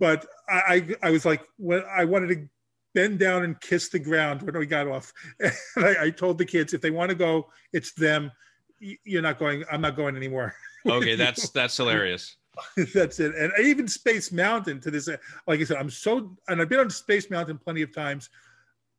[0.00, 2.48] but I, I was like, when I wanted to
[2.92, 6.44] bend down and kiss the ground when we got off, and I, I told the
[6.44, 8.32] kids if they want to go, it's them.
[8.80, 9.64] You're not going.
[9.70, 10.54] I'm not going anymore.
[10.88, 12.36] Okay, that's that's hilarious.
[12.94, 13.34] that's it.
[13.34, 15.08] And even Space Mountain to this,
[15.46, 18.30] like I said, I'm so, and I've been on Space Mountain plenty of times.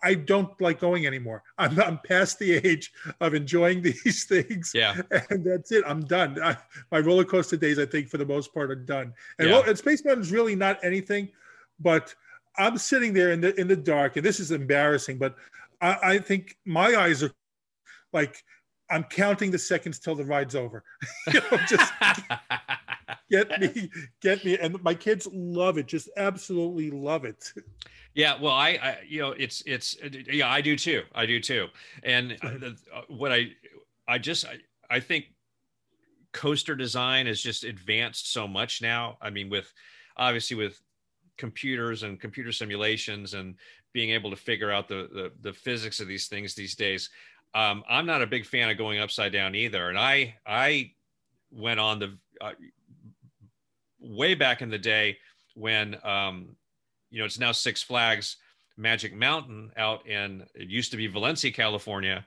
[0.03, 1.41] I don't like going anymore.
[1.57, 4.71] I'm, I'm past the age of enjoying these things.
[4.75, 5.01] Yeah.
[5.29, 5.83] And that's it.
[5.87, 6.39] I'm done.
[6.43, 6.57] I,
[6.91, 9.13] my roller coaster days, I think, for the most part, are done.
[9.39, 9.63] And, yeah.
[9.65, 11.29] and Space Mountain is really not anything,
[11.79, 12.13] but
[12.57, 15.35] I'm sitting there in the in the dark, and this is embarrassing, but
[15.81, 17.31] I, I think my eyes are
[18.11, 18.43] like
[18.89, 20.83] I'm counting the seconds till the ride's over.
[21.33, 21.93] you know, just
[23.29, 23.89] get me,
[24.21, 24.57] get me.
[24.57, 27.53] And my kids love it, just absolutely love it.
[28.15, 29.97] Yeah, well, I, I you know, it's it's
[30.31, 31.03] yeah, I do too.
[31.13, 31.67] I do too.
[32.03, 33.51] And uh, what I
[34.07, 34.57] I just I,
[34.89, 35.25] I think
[36.31, 39.17] coaster design has just advanced so much now.
[39.21, 39.71] I mean, with
[40.17, 40.81] obviously with
[41.37, 43.55] computers and computer simulations and
[43.93, 47.09] being able to figure out the, the, the physics of these things these days
[47.53, 49.89] um, I'm not a big fan of going upside down either.
[49.89, 50.91] And I I
[51.51, 52.51] went on the uh,
[53.99, 55.17] way back in the day
[55.55, 56.55] when um,
[57.09, 58.37] you know it's now Six Flags
[58.77, 62.25] Magic Mountain out in it used to be Valencia, California.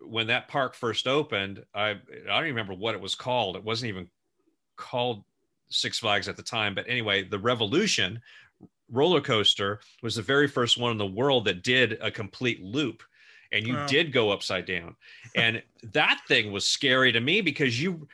[0.00, 1.96] When that park first opened, I I
[2.26, 3.56] don't remember what it was called.
[3.56, 4.08] It wasn't even
[4.76, 5.24] called
[5.70, 8.20] Six Flags at the time, but anyway, the Revolution
[8.90, 13.02] roller coaster was the very first one in the world that did a complete loop
[13.52, 13.86] and you wow.
[13.86, 14.94] did go upside down
[15.34, 18.06] and that thing was scary to me because you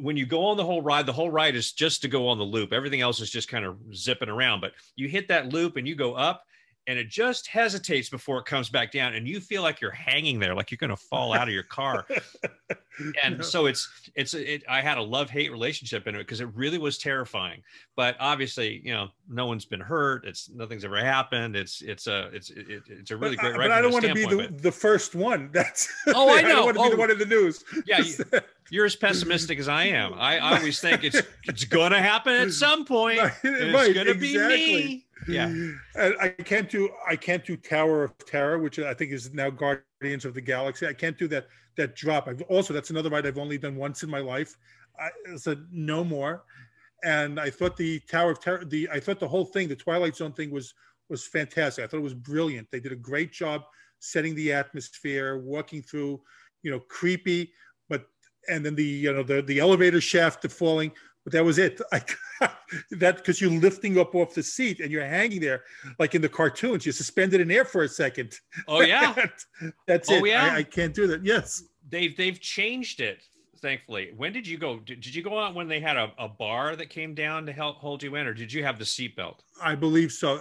[0.00, 2.38] when you go on the whole ride the whole ride is just to go on
[2.38, 5.76] the loop everything else is just kind of zipping around but you hit that loop
[5.76, 6.44] and you go up
[6.86, 10.38] and it just hesitates before it comes back down and you feel like you're hanging
[10.38, 12.06] there like you're going to fall out of your car.
[13.24, 13.42] And no.
[13.42, 16.76] so it's it's it, i had a love hate relationship in it because it really
[16.76, 17.62] was terrifying.
[17.96, 20.26] But obviously you know no one's been hurt.
[20.26, 21.56] It's nothing's ever happened.
[21.56, 24.12] It's it's a it's it, it's a really great but, but i don't want to
[24.12, 25.48] be the, the first one.
[25.54, 27.00] That's oh i know I don't want to oh, be the oh.
[27.00, 27.64] one in the news.
[27.86, 28.02] Yeah
[28.70, 30.14] you, are as pessimistic as i am.
[30.14, 33.18] I, I always think it's it's gonna happen at some point.
[33.18, 34.58] Right, it's right, gonna exactly.
[34.58, 35.52] be me yeah.
[35.96, 40.24] I can't do i can't do tower of terror which i think is now guardians
[40.24, 40.86] of the galaxy.
[40.86, 41.46] I can't do that
[41.76, 42.28] that drop.
[42.28, 44.56] I've also that's another ride i've only done once in my life.
[44.98, 46.44] I said no more.
[47.04, 50.16] And i thought the tower of terror the i thought the whole thing the twilight
[50.16, 50.74] zone thing was
[51.08, 51.84] was fantastic.
[51.84, 52.68] I thought it was brilliant.
[52.70, 53.62] They did a great job
[53.98, 56.20] setting the atmosphere walking through
[56.62, 57.52] you know creepy
[57.88, 58.06] but
[58.48, 60.90] and then the you know the the elevator shaft to falling
[61.24, 61.80] but that was it.
[61.92, 62.02] I,
[62.92, 65.64] that because you're lifting up off the seat and you're hanging there
[65.98, 66.84] like in the cartoons.
[66.84, 68.34] You're suspended in air for a second.
[68.68, 69.14] Oh yeah,
[69.86, 70.28] that's oh, it.
[70.28, 70.44] Yeah.
[70.44, 71.24] I, I, can't do that.
[71.24, 73.22] Yes, they've they've changed it.
[73.60, 74.80] Thankfully, when did you go?
[74.80, 77.52] Did, did you go out when they had a, a bar that came down to
[77.52, 79.36] help hold you in, or did you have the seatbelt?
[79.62, 80.40] I believe so.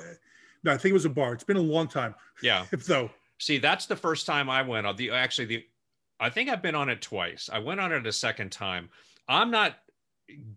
[0.64, 1.34] No, I think it was a bar.
[1.34, 2.16] It's been a long time.
[2.42, 2.66] Yeah.
[2.72, 5.12] if so, see, that's the first time I went on the.
[5.12, 5.66] Actually, the
[6.20, 7.48] I think I've been on it twice.
[7.52, 8.90] I went on it a second time.
[9.28, 9.78] I'm not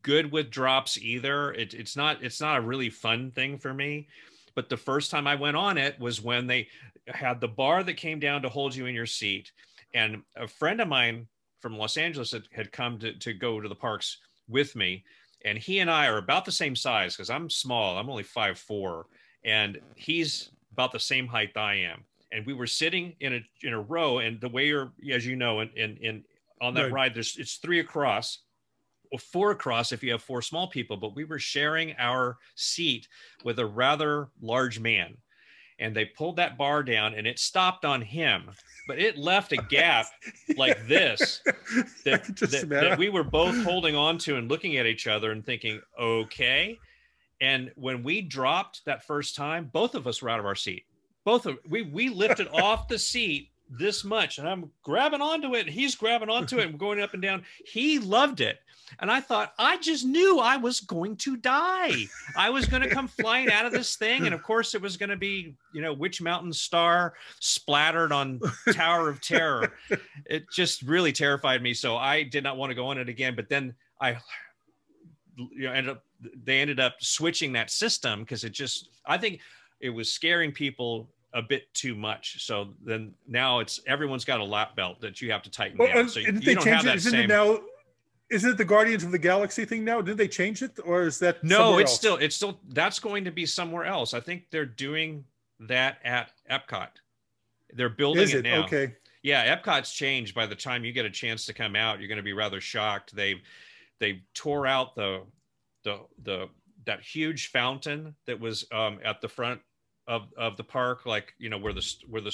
[0.03, 1.53] good with drops either.
[1.53, 4.09] It, it's not it's not a really fun thing for me.
[4.55, 6.69] But the first time I went on it was when they
[7.09, 9.51] had the bar that came down to hold you in your seat.
[9.95, 11.27] And a friend of mine
[11.61, 15.05] from Los Angeles had, had come to, to go to the parks with me.
[15.45, 17.99] And he and I are about the same size because I'm small.
[17.99, 19.07] I'm only five four,
[19.45, 22.05] and he's about the same height I am.
[22.33, 24.19] And we were sitting in a in a row.
[24.19, 26.25] And the way you're, as you know, in in, in
[26.61, 26.93] on that Right.
[26.93, 27.15] ride.
[27.15, 28.44] There's it's three across
[29.19, 33.09] four across if you have four small people, but we were sharing our seat
[33.45, 35.17] with a rather large man.
[35.79, 38.51] And they pulled that bar down and it stopped on him,
[38.87, 40.07] but it left a gap
[40.57, 41.41] like this
[42.05, 45.45] that, that, that we were both holding on to and looking at each other and
[45.45, 46.79] thinking, okay.
[47.41, 50.85] And when we dropped that first time, both of us were out of our seat.
[51.25, 55.67] Both of we we lifted off the seat this much, and I'm grabbing onto it.
[55.67, 57.45] And He's grabbing onto it and going up and down.
[57.67, 58.61] He loved it.
[59.01, 62.07] And I thought, I just knew I was going to die.
[62.37, 64.27] I was going to come flying out of this thing.
[64.27, 68.41] And of course, it was going to be, you know, Witch Mountain Star splattered on
[68.73, 69.73] Tower of Terror.
[70.27, 71.75] It just really terrified me.
[71.75, 73.35] So I did not want to go on it again.
[73.35, 74.17] But then I,
[75.37, 76.05] you know, ended up,
[76.45, 79.41] they ended up switching that system because it just, I think
[79.81, 82.47] it was scaring people a bit too much.
[82.47, 85.93] So then now it's everyone's got a lap belt that you have to tighten Well,
[85.93, 86.09] down.
[86.09, 87.29] So you, you don't have that same.
[87.29, 87.59] now?
[88.35, 90.01] Isn't it the Guardians of the Galaxy thing now?
[90.01, 91.99] Did they change it, or is that No, it's else?
[91.99, 94.13] still it's still that's going to be somewhere else.
[94.13, 95.25] I think they're doing
[95.61, 96.89] that at Epcot.
[97.73, 98.65] They're building Is it, it now.
[98.65, 98.95] okay?
[99.23, 100.35] Yeah, Epcot's changed.
[100.35, 102.61] By the time you get a chance to come out, you're going to be rather
[102.61, 103.15] shocked.
[103.15, 103.41] They
[104.01, 105.23] they tore out the
[105.85, 106.49] the the
[106.87, 109.61] that huge fountain that was um, at the front
[110.09, 112.33] of of the park, like you know where the where the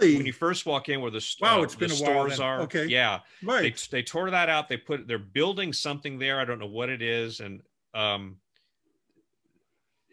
[0.00, 2.46] when you first walk in, where the Wow, uh, it's been the stores then.
[2.46, 2.60] are.
[2.62, 2.86] Okay.
[2.86, 4.68] yeah, they they tore that out.
[4.68, 6.40] They put they're building something there.
[6.40, 7.62] I don't know what it is, and
[7.94, 8.36] um,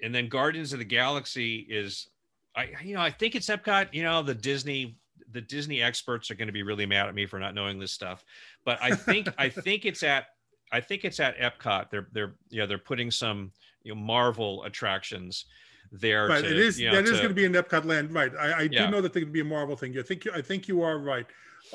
[0.01, 2.09] and then Guardians of the Galaxy is,
[2.55, 3.93] I you know I think it's Epcot.
[3.93, 4.97] You know the Disney
[5.31, 7.91] the Disney experts are going to be really mad at me for not knowing this
[7.91, 8.23] stuff,
[8.65, 10.27] but I think I think it's at
[10.71, 11.89] I think it's at Epcot.
[11.89, 13.51] They're they're yeah they're putting some
[13.83, 15.45] you know Marvel attractions
[15.91, 16.27] there.
[16.27, 16.43] Right.
[16.43, 16.79] to, It is.
[16.79, 18.13] you know, that is to- going to be in Epcot land.
[18.13, 18.31] Right.
[18.35, 18.85] I, I Yeah.
[18.85, 19.97] do know that there could be a Marvel thing.
[19.97, 20.25] I think.
[20.25, 21.25] you- I think you are right.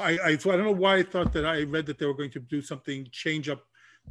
[0.00, 0.18] I.
[0.24, 2.30] I, so I don't know why I thought that I read that they were going
[2.30, 3.64] to do something, change up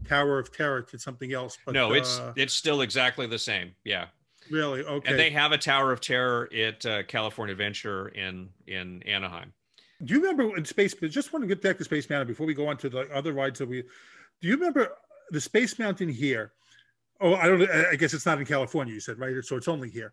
[0.07, 1.57] Tower of Terror to something else.
[1.65, 3.73] But no, it's uh, it's still exactly the same.
[3.83, 4.05] Yeah.
[4.49, 5.09] really okay.
[5.09, 9.53] And they have a Tower of Terror at uh, California Adventure in in Anaheim.
[10.03, 10.93] Do you remember in Space?
[11.09, 13.33] Just want to get back to Space Mountain before we go on to the other
[13.33, 13.81] rides that we.
[14.41, 14.89] Do you remember
[15.29, 16.53] the Space Mountain here?
[17.21, 17.69] Oh, I don't.
[17.69, 18.93] I guess it's not in California.
[18.93, 20.11] You said right, so it's only here.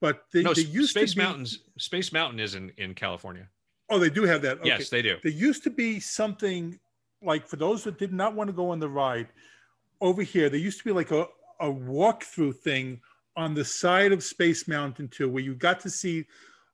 [0.00, 1.60] But they, no, they used Space to be, Mountains.
[1.78, 3.48] Space Mountain is in in California.
[3.88, 4.58] Oh, they do have that.
[4.58, 4.68] Okay.
[4.68, 5.16] Yes, they do.
[5.22, 6.78] There used to be something
[7.22, 9.28] like for those that did not want to go on the ride
[10.00, 10.48] over here.
[10.48, 11.26] There used to be like a
[11.60, 13.00] a walkthrough thing
[13.36, 16.26] on the side of Space Mountain too, where you got to see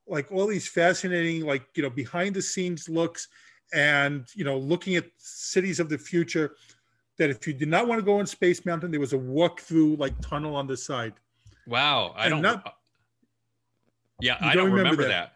[0.06, 3.28] like all these fascinating, like you know, behind the scenes looks,
[3.72, 6.56] and you know, looking at cities of the future.
[7.18, 9.98] That if you did not want to go on Space Mountain, there was a walkthrough
[9.98, 11.14] like tunnel on the side.
[11.66, 12.42] Wow, I And don't.
[12.42, 12.74] not-
[14.20, 15.32] yeah, I don't don't remember remember, that.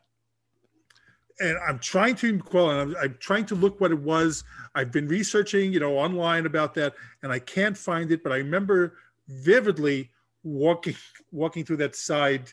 [1.41, 1.47] that.
[1.49, 4.45] and I'm trying to recall, and I'm, I'm trying to look what it was.
[4.75, 8.23] I've been researching, you know, online about that, and I can't find it.
[8.23, 8.97] But I remember
[9.29, 10.11] vividly
[10.43, 10.97] walking
[11.33, 12.51] walking through that side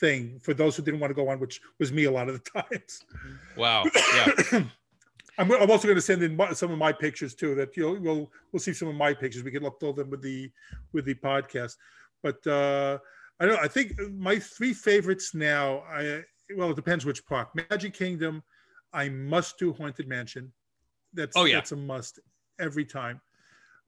[0.00, 2.34] thing for those who didn't want to go on, which was me a lot of
[2.42, 3.00] the times.
[3.56, 3.84] Wow.
[4.14, 4.64] Yeah.
[5.38, 7.54] I'm, I'm also going to send in some of my pictures too.
[7.54, 9.42] That you'll we'll we'll see some of my pictures.
[9.42, 10.50] We can upload them with the
[10.92, 11.76] with the podcast.
[12.22, 12.98] But uh,
[13.40, 13.58] I don't.
[13.58, 15.82] I think my three favorites now.
[15.88, 16.22] I
[16.56, 17.48] well, it depends which park.
[17.70, 18.42] Magic Kingdom.
[18.92, 20.52] I must do Haunted Mansion.
[21.12, 21.56] That's Oh, yeah.
[21.56, 22.20] that's a must
[22.60, 23.20] every time.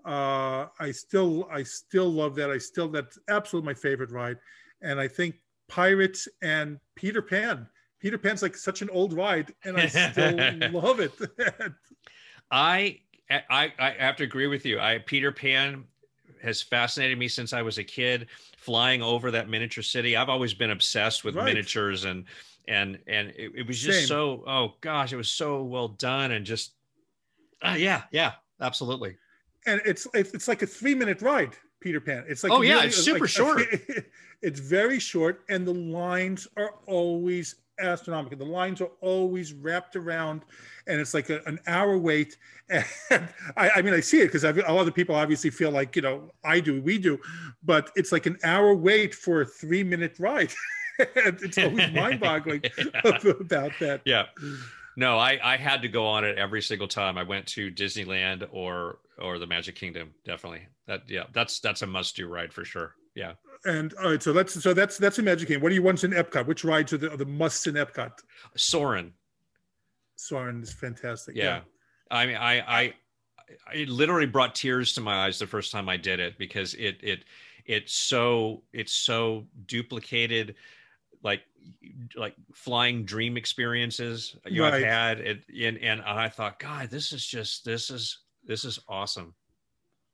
[0.05, 2.51] Uh, I still I still love that.
[2.51, 4.39] I still that's absolutely my favorite ride.
[4.83, 5.37] And I think
[5.69, 7.69] Pirates and Peter Pan.
[8.07, 10.37] Peter Pan's like such an old ride, and I still
[10.71, 11.11] love it.
[12.53, 13.01] I,
[13.31, 14.79] I I have to agree with you.
[14.79, 15.83] I Peter Pan
[16.41, 18.29] has fascinated me since I was a kid.
[18.59, 21.47] Flying over that miniature city, I've always been obsessed with Right.
[21.47, 22.27] miniatures and
[22.69, 24.07] and and it, it was just Same.
[24.07, 26.75] so oh gosh, it was so well done and just
[27.63, 29.17] uh, yeah yeah absolutely.
[29.67, 32.87] and it's it's like a three minute ride peter pan it's like Oh, yeah, really-
[32.87, 33.63] it's super like- short.
[34.43, 38.39] it's very short and the lines are always astronomical.
[38.39, 40.45] The lines are always wrapped around
[40.87, 42.37] and it's like a, an hour wait.
[42.69, 45.95] And I, I mean i see it because a lot of people obviously feel like
[45.95, 47.17] you know i do we do
[47.63, 50.53] but it's like an hour wait for a three minute ride.
[50.99, 52.63] And it's always mind-boggling
[53.05, 54.01] about that.
[54.07, 54.25] Yeah.
[54.97, 57.19] No i i had to go on it every single time.
[57.19, 60.67] I went to disneyland or or the magic kingdom definitely.
[60.87, 63.33] That yeah that's that's a must do ride for sure yeah.
[63.65, 65.63] And all right so that's so that's that's a magic kingdom.
[65.63, 66.47] What do you want in epcot?
[66.47, 68.13] Which rides are the, are the musts in epcot?
[68.57, 69.13] Soarin'
[70.15, 71.35] Soarin' is fantastic.
[71.35, 71.61] yeah,
[72.11, 72.95] i mean i i
[73.75, 76.99] it literally brought tears to my eyes the first time i did it because it
[77.03, 77.25] it
[77.65, 80.55] it's so it's so duplicated
[81.23, 81.43] like
[82.17, 84.75] like flying dream experiences you Right.
[84.75, 85.19] I've had.
[85.21, 89.35] It and and I thought god this is just this is this is awesome.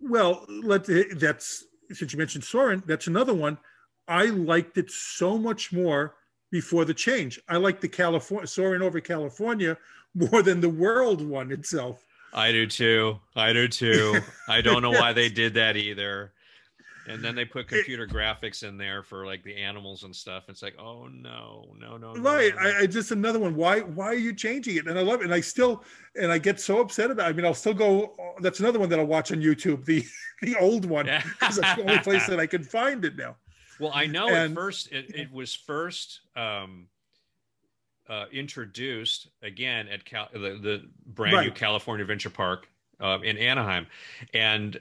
[0.01, 0.85] Well, let
[1.17, 1.65] that's
[1.95, 3.59] since you mentioned Soarin', that's another one.
[4.09, 6.15] I liked it so much more
[6.51, 7.41] before the change.
[7.49, 9.77] I liked the California Soarin' over California
[10.15, 12.05] more than the world one itself.
[12.35, 14.19] I do too I do too
[14.49, 16.33] I don't know why they did that either
[17.13, 20.63] and then they put computer graphics in there for like the animals and stuff it's
[20.63, 22.55] like oh no no no, Right.
[22.55, 22.69] no, no.
[22.71, 23.55] I, I just another one.
[23.55, 24.87] Why why are you changing it?
[24.87, 25.25] And I love it.
[25.25, 25.85] And I still
[26.21, 27.31] and I get so upset about it.
[27.31, 30.05] I mean, I'll still go that's another one that I'll watch on YouTube, the
[30.43, 31.07] the old one.
[31.41, 33.37] Because that's the only place that I can find it now.
[33.81, 36.87] Well, I know And- at first it, it was first um,
[38.09, 42.69] uh, introduced again at Cal- the, the brand new California Adventure Park
[43.01, 43.87] uh, in Anaheim,
[44.35, 44.79] and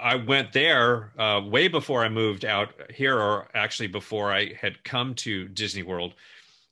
[0.00, 4.82] I went there uh, way before I moved out here, or actually before I had
[4.84, 6.14] come to Disney World.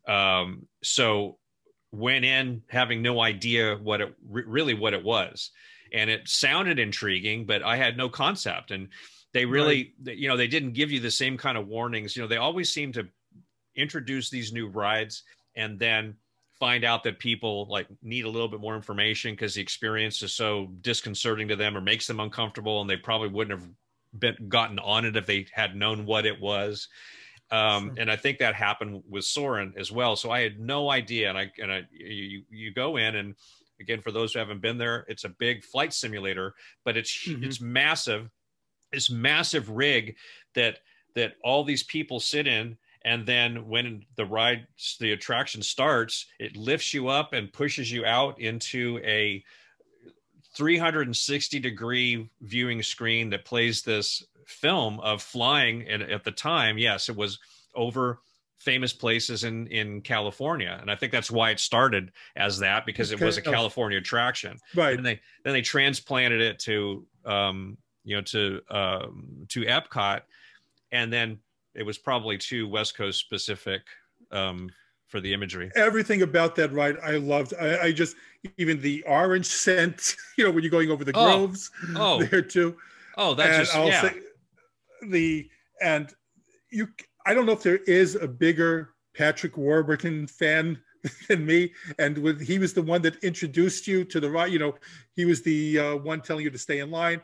[0.06, 1.38] Um, so
[1.92, 5.50] went in having no idea what it re- really what it was,
[5.92, 8.70] and it sounded intriguing, but I had no concept.
[8.70, 8.88] And
[9.32, 12.16] they really they- you know they didn't give you the same kind of warnings.
[12.16, 13.08] You know they always seem to
[13.76, 15.22] introduce these new rides
[15.56, 16.16] and then
[16.58, 20.34] find out that people like need a little bit more information because the experience is
[20.34, 23.70] so disconcerting to them or makes them uncomfortable and they probably wouldn't have
[24.18, 26.88] been gotten on it if they had known what it was
[27.50, 27.96] um, Sure.
[27.96, 30.16] and I think that happened with Soarin' as well.
[30.16, 33.36] So I had no idea, and I and I you you go in and
[33.80, 37.36] again for those who haven't been there, it's a big flight simulator, but it's Mhm.
[37.42, 38.30] it's massive,
[38.92, 40.16] this massive rig
[40.54, 40.80] that
[41.14, 44.66] that all these people sit in, and then when the ride
[44.98, 49.44] the attraction starts, it lifts you up and pushes you out into a
[50.54, 56.78] 360 degree viewing screen that plays this film of flying and at the time.
[56.78, 57.38] Yes it was
[57.74, 58.20] over
[58.56, 60.78] famous places in in california.
[60.80, 64.58] And i think that's why it started as that because it was a california attraction.
[64.74, 64.96] Right.
[64.96, 70.22] and they then they transplanted it to um you know to um to epcot.
[70.92, 71.40] And then
[71.74, 73.82] it was probably too west coast specific
[74.30, 74.68] um
[75.08, 77.54] for the imagery Everything about that ride I loved.
[77.60, 78.16] I, I just
[78.58, 81.24] even the orange scent, you know, when you're going over the Oh.
[81.46, 82.76] groves oh there too.
[83.16, 84.14] oh that's and just I'll yeah say
[85.08, 85.48] the
[85.82, 86.12] and
[86.70, 86.88] you
[87.26, 90.78] I don't know if there is a bigger Patrick Warburton fan
[91.28, 91.72] than me.
[91.98, 94.52] And with, he was the one that introduced you to the ride.
[94.52, 94.74] You know,
[95.14, 97.20] he was the uh, one telling you to stay in line.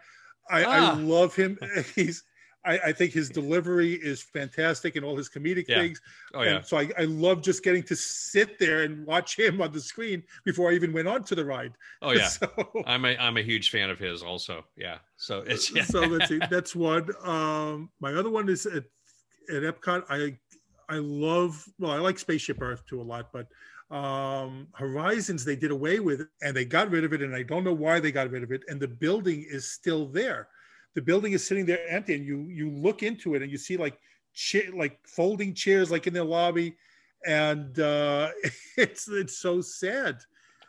[0.48, 0.92] I, Ah.
[0.92, 1.58] I love him.
[1.94, 2.22] He's
[2.64, 5.80] I, I think his delivery is fantastic and all his comedic Yeah.
[5.80, 6.00] things.
[6.34, 9.62] oh yeah And so I, I love just getting to sit there and watch him
[9.62, 11.72] on the screen before I even went on to the ride.
[12.02, 12.48] oh yeah So,
[12.86, 15.84] i'm a i'm a huge fan of his also yeah so it's yeah.
[15.84, 16.38] so let's see.
[16.50, 17.08] That's one.
[17.24, 18.84] Um, my other one is at,
[19.54, 20.04] at Epcot.
[20.08, 20.38] I
[20.88, 21.64] I love.
[21.78, 23.46] Well, I like Spaceship Earth too a lot, but
[23.94, 27.42] um, Horizons they did away with it and they got rid of it, and I
[27.42, 28.62] don't know why they got rid of it.
[28.68, 30.48] And the building is still there.
[30.94, 33.76] The building is sitting there empty, and you you look into it and you see
[33.76, 33.98] like
[34.34, 36.76] cha- like folding chairs like in the lobby,
[37.26, 38.30] and uh,
[38.76, 40.16] it's it's so sad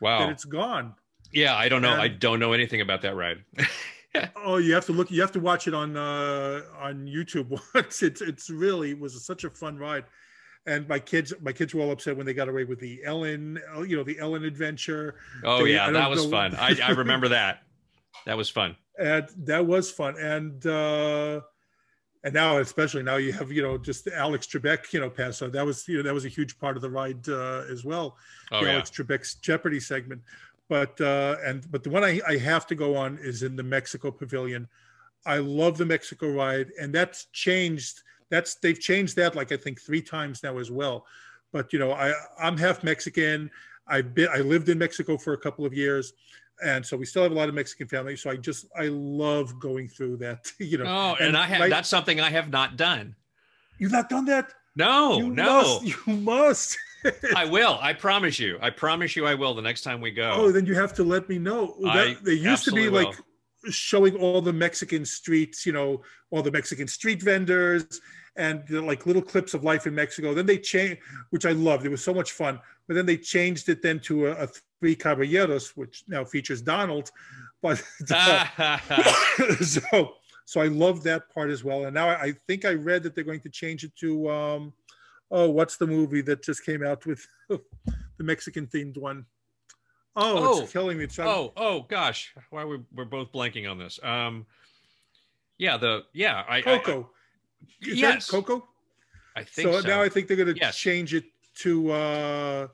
[0.02, 0.20] wow.
[0.20, 0.94] that it's gone.
[1.34, 1.94] yeah i don't know.
[1.94, 3.44] I don't know anything about that ride.
[4.36, 5.10] Oh, you have to look.
[5.10, 8.04] You have to watch it on uh, on YouTube once.
[8.04, 10.04] It's it's really it was such a fun ride,
[10.66, 13.58] and my kids my kids were all upset when they got away with the Ellen
[13.88, 15.16] you know the Ellen adventure,
[15.46, 16.56] oh They- yeah that was know- fun.
[16.56, 17.64] I, I remember that.
[18.26, 20.18] That was fun and that was fun.
[20.20, 21.42] And uh,
[22.24, 25.38] and now especially now you have you know just Alex Trebek you know pass.
[25.38, 27.84] So that was you know that was a huge part of the ride uh, as
[27.84, 28.18] well.
[28.52, 30.22] oh yeah Alex Trebek's Jeopardy segment.
[30.70, 33.64] But uh, and but the one I, I have to go on is in the
[33.64, 34.68] Mexico Pavilion.
[35.26, 38.02] I love the Mexico ride, and that's changed.
[38.30, 41.06] That's they've changed that like I think three times now as well.
[41.52, 43.52] But you know, I I'm half Mexican.
[43.88, 46.14] I've been I lived in Mexico for a couple of years,
[46.64, 48.16] and so we still have a lot of Mexican family.
[48.16, 50.52] So I just I love going through that.
[50.60, 53.16] You know, oh and, and i have like- that's something i have not done
[53.78, 54.54] you've not done that.
[54.76, 56.78] no you no must, you must.
[57.36, 57.80] I will.
[57.82, 58.60] I promise you.
[58.62, 60.32] I promise you I will the next time we go.
[60.36, 61.76] Oh, then you have to let me know.
[61.86, 63.14] I they used to be like
[63.70, 68.02] showing all the Mexican streets, you know, all the Mexican street vendors
[68.36, 70.34] and like little clips of life in Mexico.
[70.34, 71.02] Then they changed,
[71.32, 71.86] which I loved.
[71.86, 72.60] It was so much fun.
[72.88, 74.48] But then they changed it then to a, a
[74.82, 77.12] Three Caballeros, which now features Donald.
[77.62, 77.78] But
[79.62, 80.16] so
[80.46, 81.86] so I love that part as well.
[81.86, 84.74] And now I, I think I read that they're going to change it to um,
[85.30, 87.62] oh, what's the movie that just came out with the
[88.20, 89.26] Mexican themed one?
[90.16, 90.62] Oh, Oh.
[90.64, 91.04] it's killing me.
[91.06, 92.34] It's- oh, oh gosh.
[92.50, 94.00] Why we we're both blanking on this.
[94.04, 94.46] Um
[95.60, 97.12] yeah, the yeah, I I- Coco.
[97.82, 98.30] Is that yes.
[98.32, 98.68] Coco.
[99.36, 99.82] I think so.
[99.82, 99.88] so.
[99.88, 100.76] now I think they're going to Yes.
[100.76, 101.26] change it
[101.60, 102.68] to uh,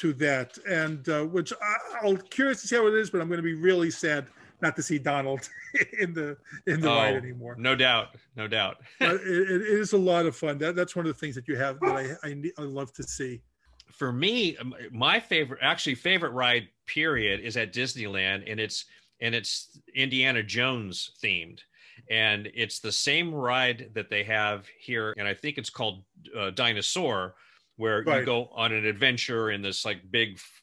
[0.00, 3.28] to that, and uh, which I, I'm curious to see how it is, but I'm
[3.28, 4.26] going to be really sad
[4.62, 5.48] not to see Donald
[5.98, 6.36] in the
[6.66, 7.56] in the ride Oh, anymore.
[7.58, 8.78] No doubt, no doubt.
[9.00, 10.58] But it, it is a lot of fun.
[10.58, 11.92] That, that's one of the things that you have that
[12.22, 13.40] I I, I love to see.
[13.92, 14.56] for me
[14.90, 18.84] my favorite actually favorite ride period is at disneyland and it's
[19.20, 21.60] and it's indiana jones themed
[22.10, 26.02] and it's the same ride that they have here and i think it's called
[26.36, 27.34] uh, dinosaur
[27.76, 30.62] where you go on an adventure in this like big f-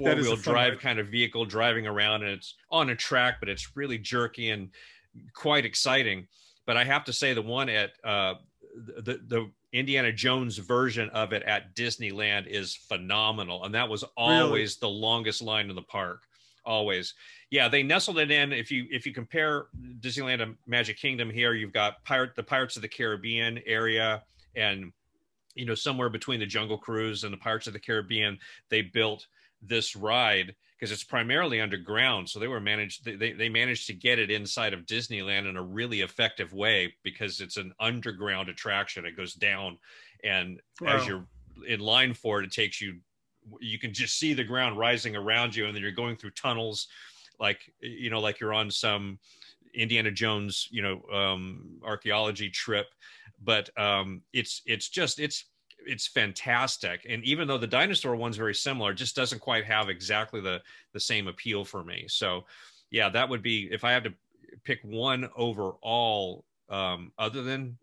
[0.00, 0.80] That is a four-wheel drive ride.
[0.80, 4.70] kind of vehicle driving around and it's on a track but it's really jerky and
[5.34, 6.26] quite exciting
[6.66, 8.34] but i have to say the one at uh,
[8.76, 14.76] the the Indiana Jones version of it at Disneyland is phenomenal, and that was always
[14.78, 16.22] the longest line in the park.
[16.64, 17.12] Always,
[17.50, 17.68] yeah.
[17.68, 18.52] They nestled it in.
[18.52, 19.66] If you if you compare
[20.00, 24.22] Disneyland and Magic Kingdom here, you've got pirate the Pirates of the Caribbean area,
[24.56, 24.90] and
[25.58, 28.38] you know somewhere between the Jungle Cruise and the Pirates of the Caribbean,
[28.70, 29.26] they built
[29.60, 32.28] this ride because it's primarily underground.
[32.28, 35.62] So they were managed they, they managed to get it inside of Disneyland in a
[35.62, 39.04] really effective way because it's an underground attraction.
[39.04, 39.78] It goes down
[40.24, 40.94] and Wow.
[40.94, 41.26] as you're
[41.66, 43.00] in line for it, it takes you
[43.60, 46.86] you can just see the ground rising around you and then you're going through tunnels
[47.40, 49.18] like you know like you're on some
[49.74, 52.86] Indiana Jones, you know, um archaeology trip,
[53.42, 55.44] but um it's it's just it's
[55.86, 57.06] it's fantastic.
[57.08, 60.60] And even though the dinosaur one's very similar it just doesn't quite have exactly the
[60.92, 62.06] the same appeal for me.
[62.08, 62.44] So
[62.90, 64.14] yeah that would be if i had to
[64.64, 67.76] pick one overall um other than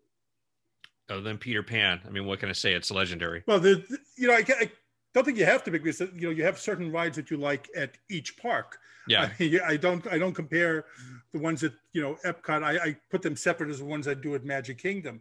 [1.08, 2.72] other than peter pan i mean what can i say?
[2.74, 3.42] It's legendary.
[3.46, 4.70] Well, the, the- you know I, I
[5.14, 7.36] don't think you have to pick because you know you have certain rides that you
[7.36, 8.78] like at each park.
[9.08, 9.30] yeah.
[9.38, 10.84] I, mean, I don't I don't compare
[11.32, 12.62] the ones that you know Epcot.
[12.62, 15.20] I, I put them separate as the ones I do at Magic Kingdom,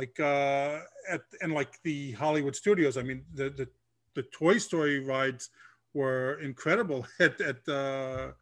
[0.00, 0.80] like uh,
[1.14, 2.96] at and like the Hollywood Studios.
[2.96, 3.66] I mean the the,
[4.14, 5.50] the Toy Story rides
[5.94, 8.32] were incredible at at uh,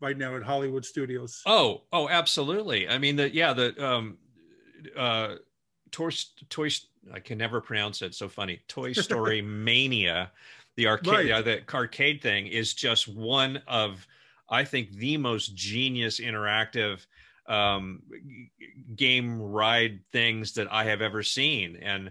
[0.00, 1.42] right now at Hollywood Studios.
[1.46, 4.18] oh oh absolutely i mean the yeah the um
[4.96, 5.36] uh
[5.90, 6.10] toy
[6.50, 6.68] toy
[7.12, 10.30] i can never pronounce it so funny toy story mania
[10.76, 11.30] the arcade Right.
[11.30, 14.06] uh, the arcade thing is just one of
[14.50, 17.06] i think the most genius interactive
[17.48, 18.02] um
[18.96, 21.76] game ride things that i have ever seen.
[21.82, 22.10] And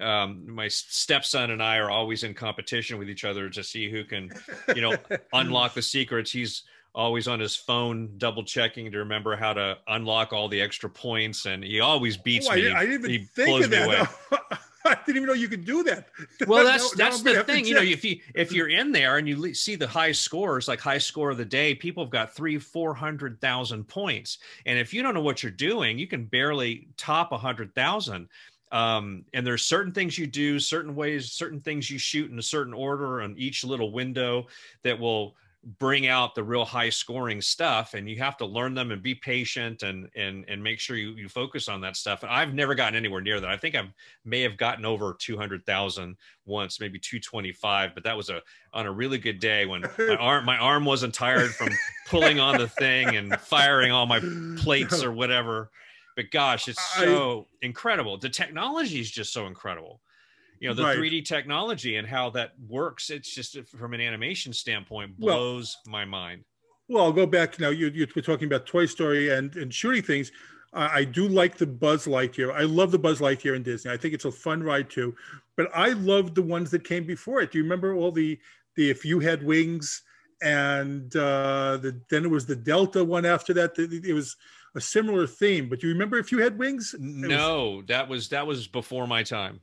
[0.00, 4.04] um my stepson and i are always in competition with each other to see who
[4.04, 4.30] can
[4.74, 4.96] you know
[5.32, 6.30] unlock the secrets.
[6.30, 6.62] He's
[6.94, 11.46] always on his phone double checking to remember how to unlock all the extra points.
[11.46, 12.62] And he always beats Oh, me.
[12.62, 14.02] didn't- I didn't even he think blows of me away.
[14.84, 16.08] I didn't even know you could do that.
[16.46, 19.28] well that's now that's the thing you know if you if you're in there and
[19.28, 22.58] you see the high scores like high score of the day people have got three
[22.58, 24.38] four hundred thousand points.
[24.66, 28.28] And if you don't know what you're doing you can barely top a hundred thousand.
[28.72, 32.42] Um, and there's certain things you do certain ways certain things you shoot in a
[32.42, 34.46] certain order on each little window
[34.84, 35.34] that will
[35.78, 39.14] bring out the real high scoring stuff and you have to learn them and be
[39.14, 42.22] patient and and and make sure you, you focus on that stuff.
[42.22, 43.50] And i've never gotten anywhere near that.
[43.50, 43.82] I think i
[44.24, 48.40] may have gotten over 200000 once maybe 225 but that was a
[48.72, 51.68] on a really good day when my arm my arm wasn't tired from
[52.08, 54.20] pulling on the thing and firing all my
[54.56, 55.70] plates or whatever.
[56.16, 58.16] But gosh it's I- so incredible.
[58.16, 60.00] The technology is just so incredible
[60.60, 60.96] you know the Right.
[60.98, 66.04] 3d technology and how that works it's just from an animation standpoint Well- blows my
[66.04, 66.44] mind
[66.88, 67.68] Well, I'll go back now.
[67.70, 70.32] You, you were talking about Toy Story and, and shooting things.
[70.72, 72.52] Uh, I do like the Buzz Lightyear.
[72.52, 73.92] I love the Buzz Lightyear in Disney.
[73.92, 75.14] I think it's a fun ride too.
[75.56, 77.52] But I love the ones that came before it.
[77.52, 78.38] Do you remember all the
[78.76, 80.02] the If You Had Wings
[80.42, 83.78] and uh, the then it was the Delta one after that.
[83.78, 84.36] It was
[84.74, 85.68] a similar theme.
[85.68, 86.94] But do you remember If You Had Wings?
[86.94, 89.60] It was- no that was that was before my time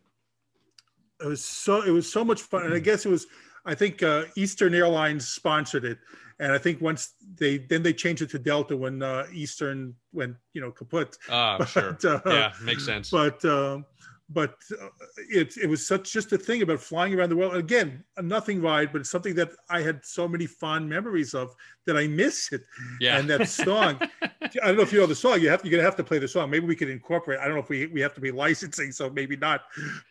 [1.22, 2.65] it was so it was so much fun.
[2.65, 3.28] And i guess it was
[3.65, 5.99] i think uh, eastern airlines sponsored it.
[6.39, 10.36] And i think once they then they changed it to delta when uh, eastern went
[10.53, 11.18] you know kaput.
[11.30, 11.97] Ah sure.
[12.03, 13.09] Uh, yeah makes sense.
[13.09, 13.86] but um
[14.30, 14.88] but uh,
[15.30, 18.61] it, it was such just a thing about flying around the world again a nothing
[18.61, 21.55] ride but it's something that i had so many fond memories of
[21.86, 22.61] that i miss it
[22.99, 25.71] yeah and that song i don't know if you know the song you have you're
[25.71, 27.86] gonna have to play the song maybe we could incorporate i don't know if we
[27.88, 29.61] we have to be licensing so maybe not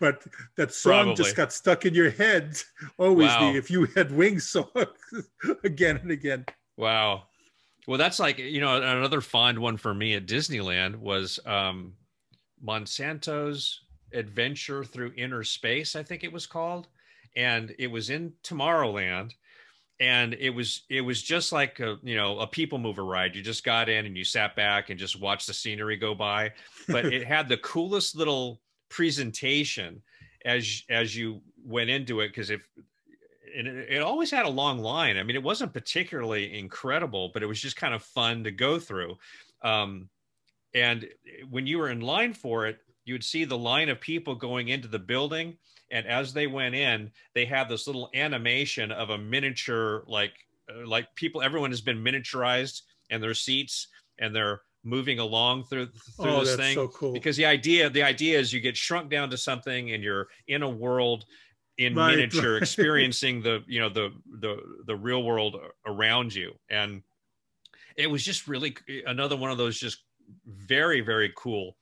[0.01, 0.25] but
[0.57, 1.15] that song Probably.
[1.25, 2.57] just got stuck in your head
[2.99, 3.53] always Wow.
[3.53, 4.71] the if you had wings song
[5.65, 6.45] again and again
[6.79, 7.25] Wow.
[7.87, 11.95] Well, that's like, you know, another fond one for me at Disneyland was um,
[12.63, 13.81] Monsanto's
[14.17, 16.89] Adventure Through Inner Space, I think it was called.
[17.37, 19.33] And it was in Tomorrowland.
[19.99, 23.35] And it was it was just like a you know a people mover ride.
[23.35, 26.53] You just got in and you sat back and just watched the scenery go by.
[26.87, 28.61] But it had the coolest little
[28.91, 30.03] presentation
[30.45, 32.69] as as you went into it because if
[33.57, 35.17] and it, it, always had a long line.
[35.17, 38.79] I mean, it wasn't particularly incredible, but it was just kind of fun to go
[38.79, 39.17] through.
[39.63, 40.11] Um,
[40.75, 41.09] and
[41.49, 44.69] when you were in line for it, you would see the line of people going
[44.69, 45.57] into the building.
[45.91, 50.33] And as they went in, they had this little animation of a miniature, like
[50.69, 51.41] uh, like people.
[51.41, 53.87] Everyone has been miniaturized and their seats,
[54.19, 55.87] and they're moving along through
[56.21, 56.75] through oh, this thing.
[56.75, 57.13] So cool.
[57.13, 60.63] Because the idea the idea is you get shrunk down to something, and you're in
[60.63, 61.25] a world
[61.79, 62.63] in right, miniature right.
[62.63, 67.03] experiencing the you know the the the real world around you and
[67.97, 68.75] it was just really
[69.07, 70.03] another one of those just
[70.47, 71.77] very very cool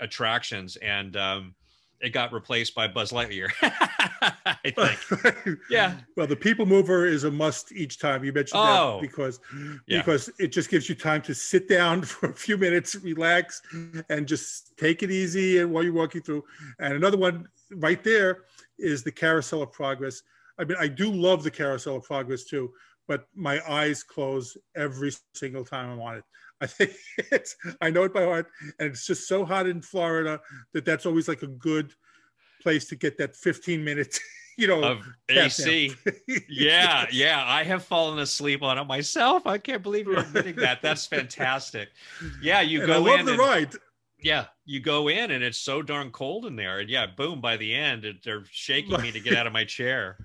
[0.00, 1.54] attractions and um
[2.00, 7.30] it got replaced by buzz lightyear i think yeah well the people mover is a
[7.30, 9.40] must each time you mentioned oh, that because
[9.86, 9.98] yeah.
[9.98, 13.62] because it just gives you time to sit down for a few minutes relax
[14.10, 16.42] and just take it easy and while you're walking through
[16.80, 18.42] and another one right there
[18.78, 20.22] is the carousel of progress.
[20.58, 22.72] I mean, I do love the carousel of progress too,
[23.08, 26.24] but my eyes close every single time I'm on it.
[26.64, 26.92] I think
[27.30, 30.40] it's, I know it by heart, and it's just so hot in Florida
[30.72, 31.92] that that's always like a good
[32.62, 34.18] place to get that 15 minutes,
[34.56, 35.94] you know, of AC.
[36.48, 37.44] yeah, yeah.
[37.46, 39.46] I have fallen asleep on it myself.
[39.46, 40.80] I can't believe you're admitting that.
[40.80, 41.90] That's fantastic.
[42.40, 43.74] Yeah, you and go I love in the and, ride
[44.24, 47.42] yeah, you go in and it's so darn cold in there, and yeah, boom!
[47.42, 50.16] By the end, it, they're shaking me to get out of my chair.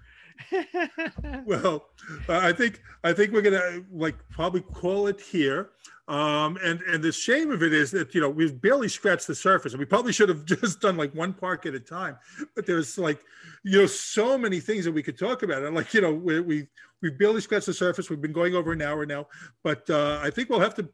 [1.46, 1.90] well,
[2.30, 5.72] I think I think we're gonna like probably call it here.
[6.10, 9.36] Um, and and the shame of it is that you know we've barely scratched the
[9.36, 12.18] surface, and we probably should have just done like one park at a time.
[12.56, 13.24] But there's like
[13.64, 16.40] you know so many things that we could talk about, and like you know we
[16.40, 16.68] we
[17.04, 18.10] we barely scratched the surface.
[18.10, 19.28] We've been going over an hour now,
[19.64, 20.90] but uh, I think we'll have to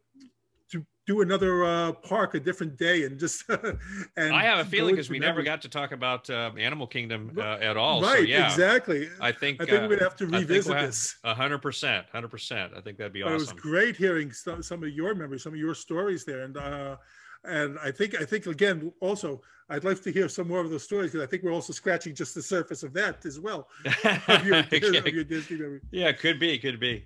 [1.06, 3.44] do another uh, park a different day and just
[4.18, 7.32] and i have a feeling because we never got to talk about uh, animal kingdom
[7.38, 8.46] uh, at all right so, yeah.
[8.46, 9.10] exactly.
[9.22, 11.18] I think i think we're gonna have to revisit we'll this.
[11.22, 12.74] 100 percent 100 percent.
[12.76, 15.44] I think that'd be but awesome it was great hearing some, some of your memories
[15.44, 16.96] some of your stories there and uh
[17.44, 20.84] and i think i think again also i'd like to hear some more of those
[20.84, 24.46] stories because i think we're also scratching just the surface of that as well of
[24.46, 25.82] your, of your Disney memory.
[25.92, 27.06] yeah could be could be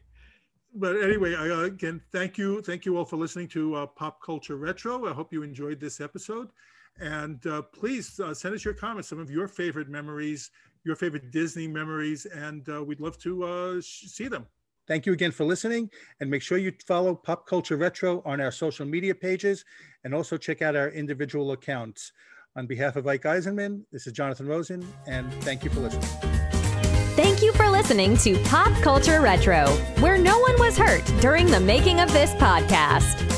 [0.76, 4.22] but anyway, I, uh, again, thank you, thank you all for listening to uh, Pop
[4.22, 5.08] Culture Retro.
[5.08, 6.50] I hope you enjoyed this episode,
[7.00, 10.52] and uh, please uh, send us your comments, some of your favorite memories,
[10.84, 14.46] your favorite Disney memories, and uh, we'd love to uh, see them.
[14.88, 15.90] Thank you again for listening,
[16.20, 19.66] and make sure you follow Pop Culture Retro on our social media pages,
[20.04, 22.12] and also check out our individual accounts.
[22.56, 26.59] On behalf of Ike Eisenman, this is Jonathan Rosen, and thank you for listening.
[27.22, 29.68] Thank you for listening to Pop Culture Retro,
[30.00, 33.29] where no one was hurt during the making of this podcast.